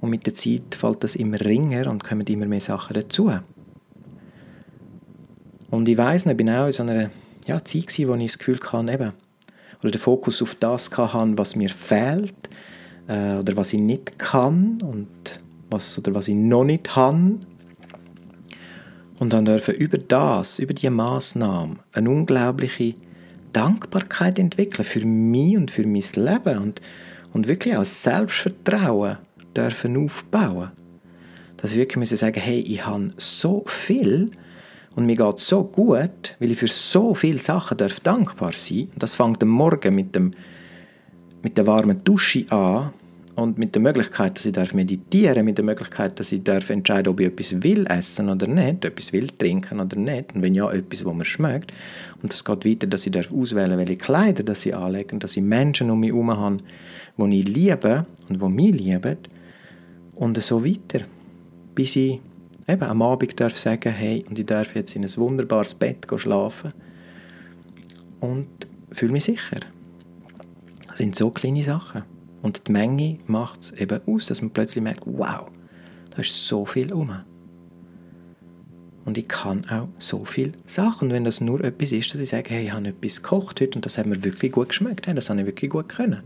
Und 0.00 0.10
mit 0.10 0.26
der 0.26 0.34
Zeit 0.34 0.74
fällt 0.74 1.04
das 1.04 1.14
immer 1.14 1.40
ringer 1.40 1.88
und 1.88 2.02
kommen 2.02 2.26
immer 2.26 2.46
mehr 2.46 2.60
Sachen 2.60 2.94
dazu. 2.94 3.30
Und 5.70 5.88
ich 5.88 5.96
weiß 5.96 6.26
noch, 6.26 6.36
ich 6.36 6.46
war 6.46 6.62
auch 6.62 6.66
in 6.66 6.72
so 6.72 6.82
einer 6.82 7.10
ja, 7.46 7.64
Zeit, 7.64 7.86
gewesen, 7.86 8.08
wo 8.08 8.14
ich 8.14 8.32
das 8.32 8.38
Gefühl 8.38 8.58
hatte, 8.60 8.92
eben, 8.92 9.12
oder 9.80 9.90
den 9.92 10.00
Fokus 10.00 10.42
auf 10.42 10.56
das 10.56 10.90
hatte, 10.96 11.38
was 11.38 11.54
mir 11.54 11.70
fehlt 11.70 12.34
äh, 13.06 13.36
oder 13.36 13.56
was 13.56 13.72
ich 13.72 13.80
nicht 13.80 14.18
kann 14.18 14.78
und 14.82 15.08
was, 15.70 15.96
oder 15.98 16.14
was 16.14 16.26
ich 16.26 16.34
noch 16.34 16.64
nicht 16.64 16.96
habe 16.96 17.38
und 19.20 19.34
dann 19.34 19.44
dürfen 19.44 19.74
über 19.74 19.98
das, 19.98 20.58
über 20.58 20.72
diese 20.72 20.90
Maßnahme 20.90 21.76
eine 21.92 22.10
unglaubliche 22.10 22.94
Dankbarkeit 23.52 24.38
entwickeln 24.38 24.84
für 24.84 25.04
mich 25.04 25.56
und 25.56 25.70
für 25.70 25.86
mein 25.86 26.02
Leben 26.14 26.58
und, 26.58 26.80
und 27.34 27.46
wirklich 27.46 27.76
auch 27.76 27.84
Selbstvertrauen 27.84 29.18
dürfen 29.54 30.02
aufbauen. 30.02 30.70
Dass 31.58 31.72
ich 31.72 31.76
wirklich 31.76 31.98
müssen 31.98 32.16
sagen, 32.16 32.40
hey, 32.40 32.60
ich 32.60 32.86
habe 32.86 33.12
so 33.18 33.62
viel 33.66 34.30
und 34.96 35.04
mir 35.04 35.16
geht 35.16 35.38
so 35.38 35.64
gut, 35.64 36.34
weil 36.38 36.52
ich 36.52 36.58
für 36.58 36.68
so 36.68 37.12
viele 37.12 37.38
Sachen 37.38 37.76
darf 37.76 38.00
dankbar 38.00 38.52
sein. 38.56 38.88
Und 38.94 39.02
das 39.02 39.14
fängt 39.14 39.42
am 39.42 39.50
Morgen 39.50 39.94
mit, 39.94 40.14
dem, 40.14 40.30
mit 41.42 41.58
der 41.58 41.66
warmen 41.66 42.02
Dusche 42.02 42.46
an 42.50 42.90
und 43.40 43.58
mit 43.58 43.74
der 43.74 43.82
Möglichkeit, 43.82 44.36
dass 44.36 44.44
ich 44.44 44.52
darf 44.52 44.74
meditieren 44.74 45.44
mit 45.44 45.56
der 45.56 45.64
Möglichkeit, 45.64 46.20
dass 46.20 46.30
ich 46.30 46.44
darf 46.44 46.68
entscheiden 46.70 47.10
ob 47.10 47.20
ich 47.20 47.26
etwas 47.26 47.62
will 47.62 47.86
essen 47.86 48.28
oder 48.28 48.46
nicht, 48.46 48.84
etwas 48.84 49.12
will 49.12 49.28
trinken 49.28 49.80
oder 49.80 49.96
nicht, 49.96 50.34
und 50.34 50.42
wenn 50.42 50.54
ja, 50.54 50.70
etwas, 50.70 51.04
was 51.04 51.14
mir 51.14 51.24
schmeckt. 51.24 51.72
Und 52.22 52.32
das 52.32 52.44
geht 52.44 52.66
weiter, 52.66 52.86
dass 52.86 53.06
ich 53.06 53.12
darf 53.12 53.32
auswählen 53.32 53.78
welche 53.78 53.96
Kleider 53.96 54.42
dass 54.42 54.66
ich 54.66 54.74
anlege, 54.74 55.14
und 55.14 55.24
dass 55.24 55.36
ich 55.36 55.42
Menschen 55.42 55.90
um 55.90 56.00
mich 56.00 56.10
herum 56.10 56.36
habe, 56.36 56.58
die 57.18 57.40
ich 57.40 57.48
liebe 57.48 58.06
und 58.28 58.40
die 58.40 58.48
mich 58.48 58.74
lieben, 58.74 59.16
und 60.14 60.42
so 60.42 60.64
weiter. 60.64 61.06
Bis 61.74 61.96
ich 61.96 62.20
eben 62.68 62.82
am 62.82 63.00
Abend 63.00 63.40
darf 63.40 63.58
sagen, 63.58 63.90
hey, 63.90 64.24
und 64.28 64.38
ich 64.38 64.46
darf 64.46 64.74
jetzt 64.74 64.94
in 64.94 65.02
ein 65.02 65.16
wunderbares 65.16 65.72
Bett 65.72 66.06
schlafen 66.16 66.72
und 68.20 68.48
fühle 68.92 69.12
mich 69.12 69.24
sicher. 69.24 69.60
Das 70.88 70.98
sind 70.98 71.16
so 71.16 71.30
kleine 71.30 71.62
Sachen. 71.62 72.02
Und 72.42 72.68
die 72.68 72.72
Menge 72.72 73.18
macht 73.26 73.60
es 73.60 73.72
eben 73.72 74.00
aus, 74.06 74.26
dass 74.26 74.40
man 74.40 74.50
plötzlich 74.50 74.82
merkt, 74.82 75.02
wow, 75.06 75.50
da 76.10 76.18
ist 76.18 76.46
so 76.46 76.64
viel 76.64 76.92
um. 76.92 77.10
Und 79.04 79.18
ich 79.18 79.28
kann 79.28 79.64
auch 79.70 79.88
so 79.98 80.24
viele 80.24 80.52
Sachen. 80.66 81.08
Und 81.08 81.14
wenn 81.14 81.24
das 81.24 81.40
nur 81.40 81.62
etwas 81.64 81.92
ist, 81.92 82.12
dass 82.12 82.20
ich 82.20 82.30
sage, 82.30 82.50
hey, 82.50 82.64
ich 82.66 82.72
habe 82.72 82.88
etwas 82.88 83.22
gekocht 83.22 83.60
heute 83.60 83.76
und 83.76 83.86
das 83.86 83.98
hat 83.98 84.06
mir 84.06 84.22
wirklich 84.22 84.52
gut 84.52 84.68
geschmeckt, 84.68 85.06
das 85.06 85.30
habe 85.30 85.40
ich 85.40 85.46
wirklich 85.46 85.70
gut 85.70 85.88
können. 85.88 86.22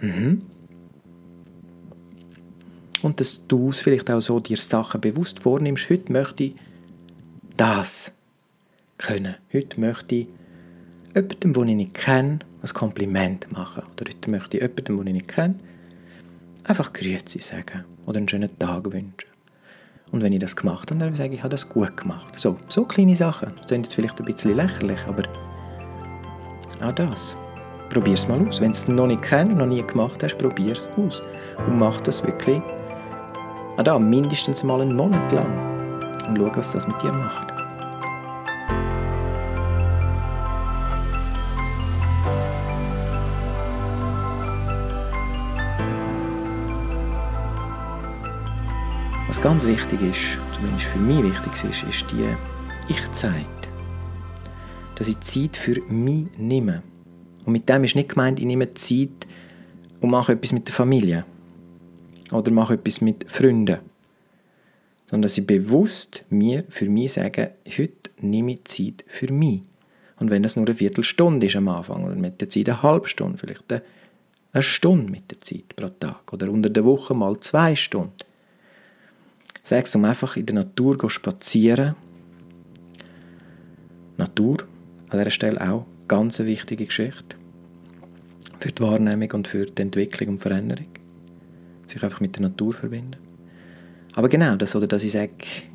Mhm. 0.00 0.42
Und 3.02 3.20
dass 3.20 3.46
du 3.46 3.70
es 3.70 3.80
vielleicht 3.80 4.10
auch 4.10 4.20
so 4.20 4.40
dir 4.40 4.56
Sachen 4.56 5.00
bewusst 5.00 5.40
vornimmst, 5.40 5.88
heute 5.90 6.12
möchte 6.12 6.44
ich 6.44 6.54
das 7.56 8.12
können. 8.98 9.36
Heute 9.52 9.80
möchte 9.80 10.14
ich 10.14 10.26
jemandem, 11.16 11.52
den 11.52 11.68
ich 11.68 11.76
nicht 11.76 11.94
kenne, 11.94 12.38
ein 12.62 12.68
Kompliment 12.74 13.50
machen. 13.52 13.82
Oder 13.92 14.10
heute 14.10 14.30
möchte 14.30 14.56
ich 14.56 14.62
jemandem, 14.62 14.98
den 14.98 15.06
ich 15.08 15.12
nicht 15.14 15.28
kenne, 15.28 15.54
einfach 16.64 16.92
Grüezi 16.92 17.38
sagen 17.38 17.84
oder 18.06 18.18
einen 18.18 18.28
schönen 18.28 18.56
Tag 18.58 18.92
wünschen. 18.92 19.30
Und 20.12 20.22
wenn 20.22 20.32
ich 20.32 20.38
das 20.38 20.54
gemacht 20.54 20.90
habe, 20.90 21.00
dann 21.00 21.14
sage 21.14 21.30
ich, 21.30 21.36
ich 21.36 21.42
habe 21.42 21.50
das 21.50 21.68
gut 21.68 21.96
gemacht. 21.96 22.38
So, 22.38 22.56
so 22.68 22.84
kleine 22.84 23.16
Sachen. 23.16 23.52
Das 23.56 23.66
klingt 23.66 23.86
jetzt 23.86 23.94
vielleicht 23.94 24.18
ein 24.20 24.24
bisschen 24.24 24.54
lächerlich, 24.54 25.00
aber 25.08 25.24
auch 26.80 26.92
das. 26.92 27.36
Probier 27.90 28.14
es 28.14 28.28
mal 28.28 28.46
aus. 28.46 28.60
Wenn 28.60 28.72
du 28.72 28.78
es 28.78 28.88
noch 28.88 29.06
nicht 29.06 29.22
kennst, 29.22 29.56
noch 29.56 29.66
nie 29.66 29.82
gemacht 29.82 30.22
hast, 30.22 30.36
probier 30.38 30.72
es 30.72 30.88
aus. 30.96 31.22
Und 31.66 31.78
mach 31.78 32.00
das 32.02 32.22
wirklich 32.22 32.62
auch 33.76 33.82
da, 33.82 33.98
mindestens 33.98 34.62
mal 34.62 34.80
einen 34.80 34.96
Monat 34.96 35.32
lang. 35.32 36.26
Und 36.28 36.38
schau, 36.38 36.50
was 36.54 36.72
das 36.72 36.86
mit 36.86 37.00
dir 37.02 37.12
macht. 37.12 37.55
Ganz 49.46 49.64
wichtig 49.64 50.00
ist, 50.02 50.38
zumindest 50.56 50.86
für 50.86 50.98
mich 50.98 51.22
wichtig 51.22 51.70
ist, 51.70 51.84
ist 51.84 52.10
die 52.10 52.92
Ich-Zeit. 52.92 53.46
Dass 54.96 55.06
ich 55.06 55.20
Zeit 55.20 55.56
für 55.56 55.80
mich 55.82 56.26
nehme. 56.36 56.82
Und 57.44 57.52
mit 57.52 57.68
dem 57.68 57.84
ist 57.84 57.94
nicht 57.94 58.08
gemeint, 58.08 58.40
ich 58.40 58.44
nehme 58.44 58.72
Zeit 58.72 59.24
und 60.00 60.10
mache 60.10 60.32
etwas 60.32 60.50
mit 60.50 60.66
der 60.66 60.74
Familie. 60.74 61.24
Oder 62.32 62.50
mache 62.50 62.74
etwas 62.74 63.00
mit 63.00 63.30
Freunden. 63.30 63.78
Sondern 65.04 65.22
dass 65.22 65.38
ich 65.38 65.46
bewusst 65.46 66.24
mir 66.28 66.64
für 66.68 66.90
mich 66.90 67.12
sage, 67.12 67.52
heute 67.68 68.10
nehme 68.20 68.54
ich 68.54 68.64
Zeit 68.64 69.04
für 69.06 69.32
mich. 69.32 69.62
Und 70.18 70.32
wenn 70.32 70.42
das 70.42 70.56
nur 70.56 70.66
eine 70.66 70.74
Viertelstunde 70.74 71.46
ist 71.46 71.54
am 71.54 71.68
Anfang 71.68 72.02
oder 72.02 72.16
mit 72.16 72.40
der 72.40 72.48
Zeit 72.48 72.68
eine 72.68 72.82
halbe 72.82 73.06
Stunde, 73.06 73.38
vielleicht 73.38 73.72
eine 73.72 74.62
Stunde 74.64 75.08
mit 75.08 75.30
der 75.30 75.38
Zeit 75.38 75.76
pro 75.76 75.88
Tag 75.88 76.32
oder 76.32 76.50
unter 76.50 76.68
der 76.68 76.84
Woche 76.84 77.14
mal 77.14 77.38
zwei 77.38 77.76
Stunden. 77.76 78.25
Sag 79.68 79.86
es 79.86 79.96
um 79.96 80.04
einfach 80.04 80.36
in 80.36 80.46
der 80.46 80.54
Natur 80.54 81.10
spazieren. 81.10 81.96
Natur, 84.16 84.58
an 85.08 85.18
dieser 85.18 85.30
Stelle 85.32 85.60
auch 85.60 85.86
ganz 86.06 86.38
eine 86.38 86.48
wichtige 86.48 86.86
Geschichte. 86.86 87.34
Für 88.60 88.70
die 88.70 88.80
Wahrnehmung 88.80 89.28
und 89.32 89.48
für 89.48 89.66
die 89.66 89.82
Entwicklung 89.82 90.34
und 90.34 90.38
Veränderung. 90.38 90.86
Sich 91.84 92.00
einfach 92.00 92.20
mit 92.20 92.36
der 92.36 92.42
Natur 92.42 92.74
verbinden. 92.74 93.16
Aber 94.14 94.28
genau 94.28 94.54
das, 94.54 94.76
oder 94.76 94.86
dass 94.86 95.02
ich 95.02 95.10
sage, 95.10 95.32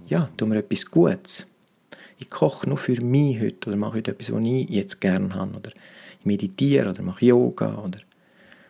ja, 0.07 0.29
tu 0.37 0.45
mir 0.45 0.59
etwas 0.59 0.85
Gutes. 0.85 1.45
Ich 2.17 2.29
koche 2.29 2.69
nur 2.69 2.77
für 2.77 3.03
mich 3.03 3.41
heute 3.41 3.71
oder 3.71 3.75
mache 3.75 3.95
heute 3.95 4.11
etwas, 4.11 4.31
was 4.31 4.41
ich 4.41 4.69
jetzt 4.69 5.01
gerne 5.01 5.35
habe. 5.35 5.57
Oder 5.57 5.71
ich 6.17 6.25
meditiere 6.25 6.91
oder 6.91 7.01
mache 7.03 7.25
Yoga. 7.25 7.75
Oder 7.83 7.99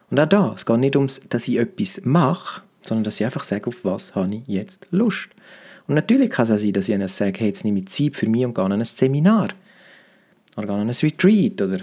und 0.10 0.20
auch 0.20 0.26
da, 0.26 0.54
es 0.56 0.66
geht 0.66 0.80
nicht 0.80 0.96
darum, 0.96 1.10
dass 1.30 1.48
ich 1.48 1.60
etwas 1.60 2.02
mache, 2.06 2.64
sondern 2.82 3.04
dass 3.04 3.20
ich 3.20 3.26
einfach 3.26 3.44
sage, 3.44 3.68
auf 3.68 3.84
was 3.84 4.16
habe 4.16 4.36
ich 4.36 4.42
jetzt 4.48 4.88
Lust. 4.92 5.30
Und 5.88 5.96
natürlich 5.96 6.30
kann 6.30 6.46
es 6.46 6.52
auch 6.52 6.58
sein, 6.58 6.74
dass 6.74 6.88
ich 6.88 6.96
ihnen 6.96 7.08
sage, 7.08 7.40
hey, 7.40 7.48
jetzt 7.48 7.66
nehme 7.66 7.80
ich 7.80 7.88
Zeit 7.88 8.16
für 8.16 8.28
mich 8.28 8.46
und 8.46 8.54
gehe 8.54 8.64
an 8.64 8.72
ein 8.72 8.86
Seminar. 8.86 9.50
Oder 10.56 10.68
gehe 10.68 10.76
an 10.76 10.90
ein 10.90 10.96
Retreat. 10.96 11.62
Oder 11.62 11.80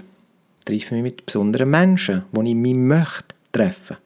treffe 0.65 0.95
mich 0.95 1.03
mit 1.03 1.25
besonderen 1.25 1.69
Menschen, 1.69 2.23
die 2.31 2.49
ich 2.49 2.55
mich 2.55 2.75
möchte 2.75 3.35
treffen. 3.51 3.97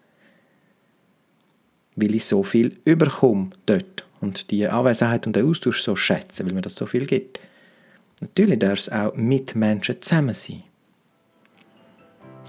Weil 1.95 2.15
ich 2.15 2.25
so 2.25 2.43
viel 2.43 2.77
überkomme 2.85 3.51
dort. 3.65 4.05
Und 4.19 4.51
die 4.51 4.67
Anwesenheit 4.67 5.27
und 5.27 5.35
den 5.35 5.47
Austausch 5.47 5.81
so 5.81 5.95
schätze, 5.95 6.45
weil 6.45 6.53
mir 6.53 6.61
das 6.61 6.75
so 6.75 6.85
viel 6.85 7.05
gibt. 7.05 7.39
Natürlich 8.21 8.59
darf 8.59 8.79
es 8.79 8.89
auch 8.89 9.13
mit 9.15 9.53
Menschen 9.55 10.01
zusammen 10.01 10.33
sein. 10.33 10.63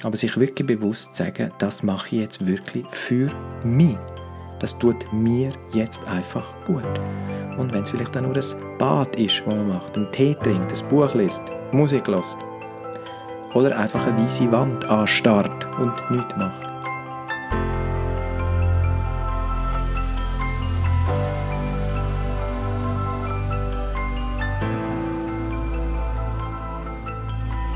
Aber 0.03 0.17
sich 0.17 0.37
wirklich 0.37 0.67
bewusst 0.67 1.15
sagen, 1.15 1.51
das 1.59 1.83
mache 1.83 2.15
ich 2.15 2.23
jetzt 2.23 2.47
wirklich 2.47 2.87
für 2.91 3.31
mich. 3.65 3.97
Das 4.65 4.79
tut 4.79 5.13
mir 5.13 5.53
jetzt 5.75 6.09
einfach 6.09 6.55
gut. 6.65 6.87
Und 7.59 7.71
wenn 7.71 7.83
es 7.83 7.91
vielleicht 7.91 8.17
auch 8.17 8.23
nur 8.23 8.35
ein 8.35 8.79
Bad 8.79 9.15
ist, 9.17 9.43
was 9.45 9.55
man 9.55 9.69
macht, 9.69 9.95
einen 9.95 10.11
Tee 10.11 10.35
trinkt, 10.43 10.73
ein 10.73 10.89
Buch 10.89 11.13
liest, 11.13 11.43
Musik 11.71 12.09
lässt. 12.09 12.39
Oder 13.53 13.77
einfach 13.79 14.07
eine 14.07 14.25
weiße 14.25 14.51
Wand 14.51 14.87
anstarrt 14.87 15.67
und 15.79 15.93
nichts 16.11 16.35
macht. 16.39 16.63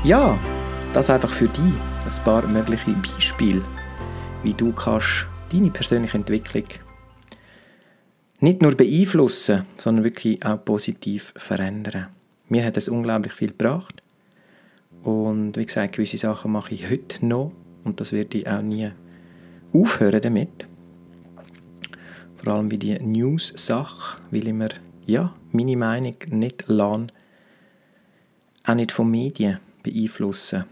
Ja, 0.03 0.35
das 0.95 1.11
einfach 1.11 1.29
für 1.29 1.49
dich 1.49 1.59
ein 1.63 2.23
paar 2.25 2.47
mögliche 2.47 2.93
Beispiele, 2.93 3.61
wie 4.41 4.55
du 4.55 4.71
kannst 4.71 5.27
deine 5.51 5.71
persönliche 5.71 6.17
Entwicklung 6.17 6.65
nicht 8.41 8.61
nur 8.61 8.75
beeinflussen, 8.75 9.65
sondern 9.75 10.05
wirklich 10.05 10.45
auch 10.45 10.63
positiv 10.63 11.33
verändern. 11.35 12.07
Mir 12.47 12.65
hat 12.65 12.77
es 12.77 12.87
unglaublich 12.87 13.33
viel 13.33 13.49
gebracht. 13.49 14.01
Und 15.03 15.57
wie 15.57 15.65
gesagt, 15.65 15.95
gewisse 15.95 16.17
Sachen 16.17 16.51
mache 16.51 16.73
ich 16.73 16.89
heute 16.89 17.25
noch 17.25 17.51
und 17.83 17.99
das 17.99 18.11
werde 18.11 18.37
ich 18.37 18.47
auch 18.47 18.61
nie 18.61 18.91
aufhören 19.73 20.21
damit. 20.21 20.67
Vor 22.37 22.53
allem 22.53 22.71
wie 22.71 22.77
die 22.77 22.97
News-Sache, 22.97 24.21
weil 24.31 24.47
ich 24.47 24.53
mir 24.53 24.69
ja, 25.05 25.33
meine 25.51 25.75
Meinung 25.75 26.15
nicht 26.29 26.65
lasse, 26.67 27.07
auch 28.65 28.75
nicht 28.75 28.91
von 28.91 29.11
Medien 29.11 29.59
beeinflussen. 29.83 30.65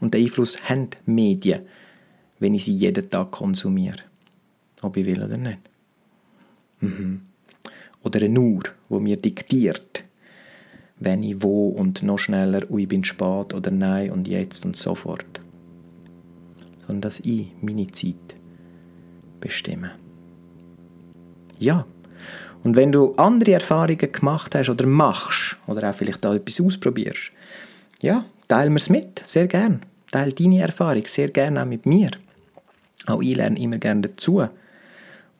Und 0.00 0.14
den 0.14 0.24
Einfluss 0.24 0.68
haben 0.68 0.90
Medien, 1.06 1.62
wenn 2.40 2.54
ich 2.54 2.64
sie 2.64 2.74
jeden 2.74 3.08
Tag 3.08 3.30
konsumiere 3.30 3.98
ob 4.84 4.96
ich 4.96 5.06
will 5.06 5.22
oder 5.22 5.36
nicht. 5.36 5.58
Mhm. 6.80 7.22
Oder 8.02 8.22
eine 8.22 8.40
Uhr, 8.40 8.62
wo 8.88 9.00
mir 9.00 9.16
diktiert, 9.16 10.04
wenn 10.98 11.22
ich 11.22 11.42
wo 11.42 11.68
und 11.68 12.02
noch 12.02 12.18
schneller, 12.18 12.70
und 12.70 12.78
ich 12.78 12.88
bin 12.88 13.04
spät 13.04 13.54
oder 13.54 13.70
nein 13.70 14.10
und 14.10 14.28
jetzt 14.28 14.64
und 14.64 14.76
so 14.76 14.94
fort. 14.94 15.40
Sondern 16.86 17.00
dass 17.00 17.20
ich 17.20 17.50
meine 17.60 17.86
Zeit 17.88 18.14
bestimme. 19.40 19.92
Ja. 21.58 21.86
Und 22.62 22.76
wenn 22.76 22.92
du 22.92 23.14
andere 23.16 23.52
Erfahrungen 23.52 24.12
gemacht 24.12 24.54
hast 24.54 24.70
oder 24.70 24.86
machst 24.86 25.56
oder 25.66 25.90
auch 25.90 25.94
vielleicht 25.94 26.24
da 26.24 26.34
etwas 26.34 26.60
ausprobierst, 26.60 27.30
ja, 28.00 28.24
teile 28.48 28.70
mir 28.70 28.76
es 28.76 28.88
mit, 28.88 29.22
sehr 29.26 29.46
gern. 29.46 29.82
Teile 30.10 30.32
deine 30.32 30.60
Erfahrung 30.60 31.06
sehr 31.06 31.28
gerne 31.28 31.62
auch 31.62 31.66
mit 31.66 31.86
mir. 31.86 32.10
Auch 33.06 33.22
ich 33.22 33.36
lerne 33.36 33.58
immer 33.58 33.78
gerne 33.78 34.02
dazu 34.02 34.48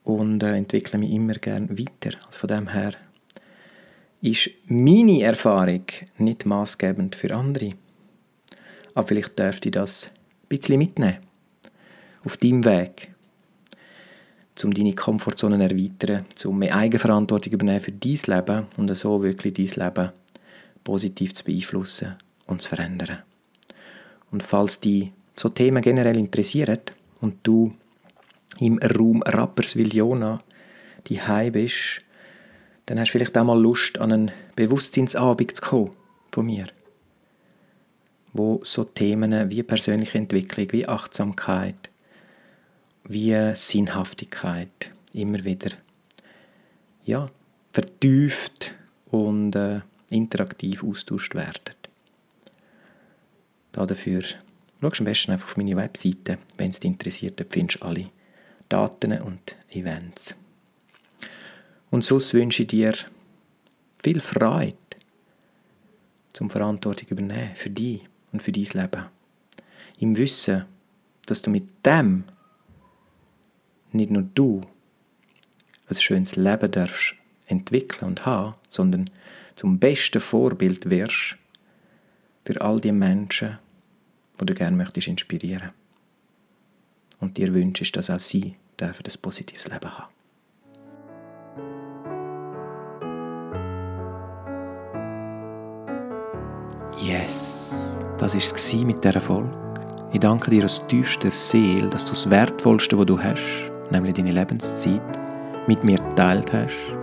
und 0.05 0.41
äh, 0.43 0.55
entwickle 0.55 0.99
mich 0.99 1.11
immer 1.11 1.33
gerne 1.33 1.69
weiter. 1.69 2.17
Also 2.25 2.39
von 2.39 2.47
dem 2.47 2.69
her 2.69 2.93
ist 4.21 4.49
meine 4.67 5.21
Erfahrung 5.23 5.83
nicht 6.17 6.45
maßgebend 6.45 7.15
für 7.15 7.35
andere. 7.35 7.71
Aber 8.93 9.07
vielleicht 9.07 9.37
dürfte 9.37 9.69
ich 9.69 9.73
das 9.73 10.07
ein 10.07 10.47
bisschen 10.47 10.79
mitnehmen. 10.79 11.17
Auf 12.23 12.37
deinem 12.37 12.63
Weg. 12.63 13.11
Um 14.63 14.73
deine 14.73 14.95
Komfortzone 14.95 15.57
zu 15.57 15.75
erweitern, 15.75 16.25
um 16.45 16.59
mehr 16.59 16.75
Eigenverantwortung 16.75 17.51
übernehmen 17.53 17.81
für 17.81 17.91
dein 17.91 18.19
Leben 18.25 18.67
und 18.77 18.95
so 18.95 19.21
wirklich 19.21 19.53
dein 19.53 19.85
Leben 19.85 20.11
positiv 20.83 21.33
zu 21.33 21.43
beeinflussen 21.43 22.15
und 22.47 22.61
zu 22.61 22.69
verändern. 22.69 23.23
Und 24.31 24.43
falls 24.43 24.79
dich 24.79 25.11
so 25.35 25.49
Themen 25.49 25.81
generell 25.81 26.17
interessieren 26.17 26.79
und 27.19 27.35
du 27.43 27.73
im 28.59 28.79
Raum 28.79 29.21
Rapperswil-Jona 29.23 30.41
die 31.07 31.19
bist, 31.51 32.01
dann 32.85 32.99
hast 32.99 33.09
du 33.09 33.11
vielleicht 33.13 33.37
auch 33.37 33.43
mal 33.43 33.59
Lust, 33.59 33.97
an 33.97 34.11
einen 34.11 34.31
Bewusstseinsabend 34.55 35.55
zu 35.55 35.61
kommen 35.61 35.91
von 36.31 36.45
mir. 36.45 36.67
Wo 38.33 38.59
so 38.63 38.83
Themen 38.83 39.49
wie 39.49 39.63
persönliche 39.63 40.17
Entwicklung, 40.17 40.71
wie 40.71 40.87
Achtsamkeit, 40.87 41.89
wie 43.03 43.35
Sinnhaftigkeit 43.55 44.91
immer 45.13 45.43
wieder 45.45 45.71
ja, 47.05 47.27
vertieft 47.71 48.75
und 49.11 49.55
äh, 49.55 49.81
interaktiv 50.09 50.83
austauscht 50.83 51.35
werden. 51.35 51.75
Dafür 53.71 54.23
schau 54.81 54.87
am 54.87 55.05
besten 55.05 55.31
einfach 55.31 55.49
auf 55.49 55.57
meine 55.57 55.75
Webseite, 55.75 56.39
wenn 56.57 56.71
es 56.71 56.79
dich 56.79 56.91
interessiert, 56.91 57.39
dann 57.39 57.47
findest 57.49 57.81
du 57.81 57.85
alle 57.85 58.09
Daten 58.69 59.21
und 59.21 59.55
Events. 59.69 60.35
Und 61.91 62.03
sonst 62.03 62.33
wünsche 62.33 62.63
ich 62.63 62.67
dir 62.67 62.93
viel 64.03 64.19
Freude 64.19 64.77
zum 66.33 66.49
Verantwortung 66.49 67.07
übernehmen 67.09 67.51
für 67.55 67.69
dich 67.69 68.01
und 68.31 68.43
für 68.43 68.51
dein 68.51 68.63
Leben. 68.63 69.05
Im 69.99 70.17
Wissen, 70.17 70.65
dass 71.25 71.41
du 71.41 71.49
mit 71.49 71.69
dem 71.85 72.25
nicht 73.91 74.11
nur 74.11 74.23
du 74.23 74.61
ein 75.87 75.95
schönes 75.95 76.35
Leben 76.35 76.71
darfst 76.71 77.15
entwickeln 77.47 78.09
und 78.09 78.25
haben, 78.25 78.55
sondern 78.69 79.09
zum 79.55 79.79
besten 79.79 80.19
Vorbild 80.19 80.89
wirst 80.89 81.37
für 82.43 82.59
all 82.61 82.81
die 82.81 82.91
Menschen, 82.91 83.57
wo 84.37 84.45
du 84.45 84.53
gerne 84.53 84.75
möchtest 84.75 85.07
inspirieren. 85.07 85.71
Und 87.19 87.37
dir 87.37 87.53
wünschst, 87.53 87.95
dass 87.95 88.09
auch 88.09 88.19
sie 88.19 88.55
dürfen 88.79 89.03
ein 89.05 89.21
positives 89.21 89.69
Leben 89.69 89.89
haben. 89.89 90.15
Yes, 97.01 97.97
das 98.17 98.33
war 98.33 98.41
es 98.41 98.73
mit 98.73 99.03
dieser 99.03 99.21
Folge. 99.21 99.51
Ich 100.13 100.19
danke 100.19 100.49
dir 100.49 100.65
aus 100.65 100.81
tiefster 100.87 101.29
Seele, 101.29 101.89
dass 101.89 102.05
du 102.05 102.11
das 102.11 102.29
Wertvollste, 102.29 102.97
was 102.97 103.05
du 103.05 103.21
hast, 103.21 103.71
nämlich 103.91 104.13
deine 104.13 104.31
Lebenszeit, 104.31 105.01
mit 105.67 105.83
mir 105.83 105.97
geteilt 105.97 106.51
hast. 106.53 106.95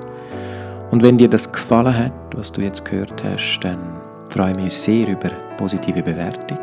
Und 0.90 1.02
wenn 1.02 1.18
dir 1.18 1.28
das 1.28 1.50
gefallen 1.50 1.96
hat, 1.96 2.12
was 2.34 2.50
du 2.52 2.62
jetzt 2.62 2.84
gehört 2.84 3.22
hast, 3.22 3.60
dann 3.60 4.00
freue 4.28 4.52
ich 4.52 4.56
mich 4.56 4.74
sehr 4.74 5.08
über 5.08 5.28
positive 5.56 6.02
Bewertung. 6.02 6.58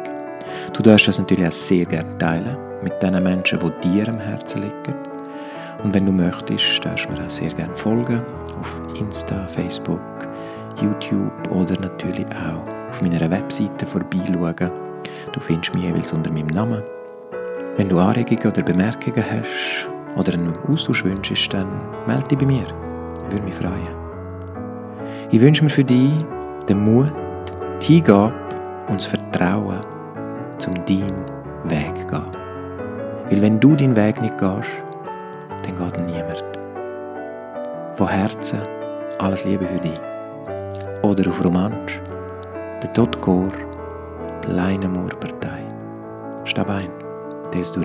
Du 0.73 0.81
darfst 0.81 1.07
das 1.07 1.19
natürlich 1.19 1.47
auch 1.47 1.51
sehr 1.51 1.85
gerne 1.85 2.17
teilen 2.17 2.68
mit 2.81 3.01
den 3.01 3.21
Menschen, 3.23 3.59
die 3.59 3.89
dir 3.89 4.07
am 4.07 4.19
Herzen 4.19 4.61
liegen. 4.61 4.95
Und 5.83 5.93
wenn 5.93 6.05
du 6.05 6.11
möchtest, 6.11 6.83
darfst 6.83 7.05
du 7.05 7.13
mir 7.13 7.25
auch 7.25 7.29
sehr 7.29 7.53
gerne 7.53 7.75
folgen 7.75 8.21
auf 8.59 8.81
Insta, 8.99 9.47
Facebook, 9.47 10.01
YouTube 10.81 11.51
oder 11.51 11.79
natürlich 11.79 12.25
auch 12.27 12.89
auf 12.89 13.01
meiner 13.01 13.29
Webseite 13.29 13.85
vorbeischauen. 13.85 14.71
Du 15.31 15.39
findest 15.39 15.73
mich 15.73 15.83
jeweils 15.83 16.11
unter 16.11 16.31
meinem 16.31 16.47
Namen. 16.47 16.83
Wenn 17.77 17.87
du 17.87 17.99
Anregungen 17.99 18.47
oder 18.47 18.61
Bemerkungen 18.61 19.23
hast 19.23 19.87
oder 20.17 20.33
einen 20.33 20.57
Austausch 20.67 21.05
wünschst, 21.05 21.53
dann 21.53 21.67
melde 22.07 22.27
dich 22.27 22.37
bei 22.37 22.45
mir. 22.45 22.65
Ich 23.25 23.31
würde 23.31 23.45
mich 23.45 23.55
freuen. 23.55 23.99
Ich 25.31 25.39
wünsche 25.39 25.63
mir 25.63 25.69
für 25.69 25.83
dich 25.83 26.11
den 26.67 26.83
Mut, 26.83 27.13
die 27.81 27.95
Hingabe 27.95 28.33
und 28.87 28.99
das 28.99 29.05
Vertrauen, 29.05 29.79
zum 30.57 30.73
deinen 30.73 31.25
Weg 31.65 31.95
zu 31.97 32.07
gehen. 32.07 32.48
Weil 33.29 33.41
wenn 33.41 33.59
du 33.59 33.75
deinen 33.75 33.95
Weg 33.95 34.21
nicht 34.21 34.37
gehst, 34.37 34.69
dann 35.63 35.75
geht 35.75 35.99
niemand. 36.07 36.43
Von 37.93 38.07
Herzen 38.07 38.61
alles 39.19 39.45
Liebe 39.45 39.65
für 39.65 39.79
dich. 39.79 39.99
Oder 41.03 41.29
auf 41.29 41.43
Romansch, 41.43 42.01
der 42.81 42.91
Todkor, 42.93 43.51
Pleinemurpartei. 44.41 45.63
Stab 46.45 46.69
ein, 46.69 46.89
des 47.53 47.71
du 47.71 47.81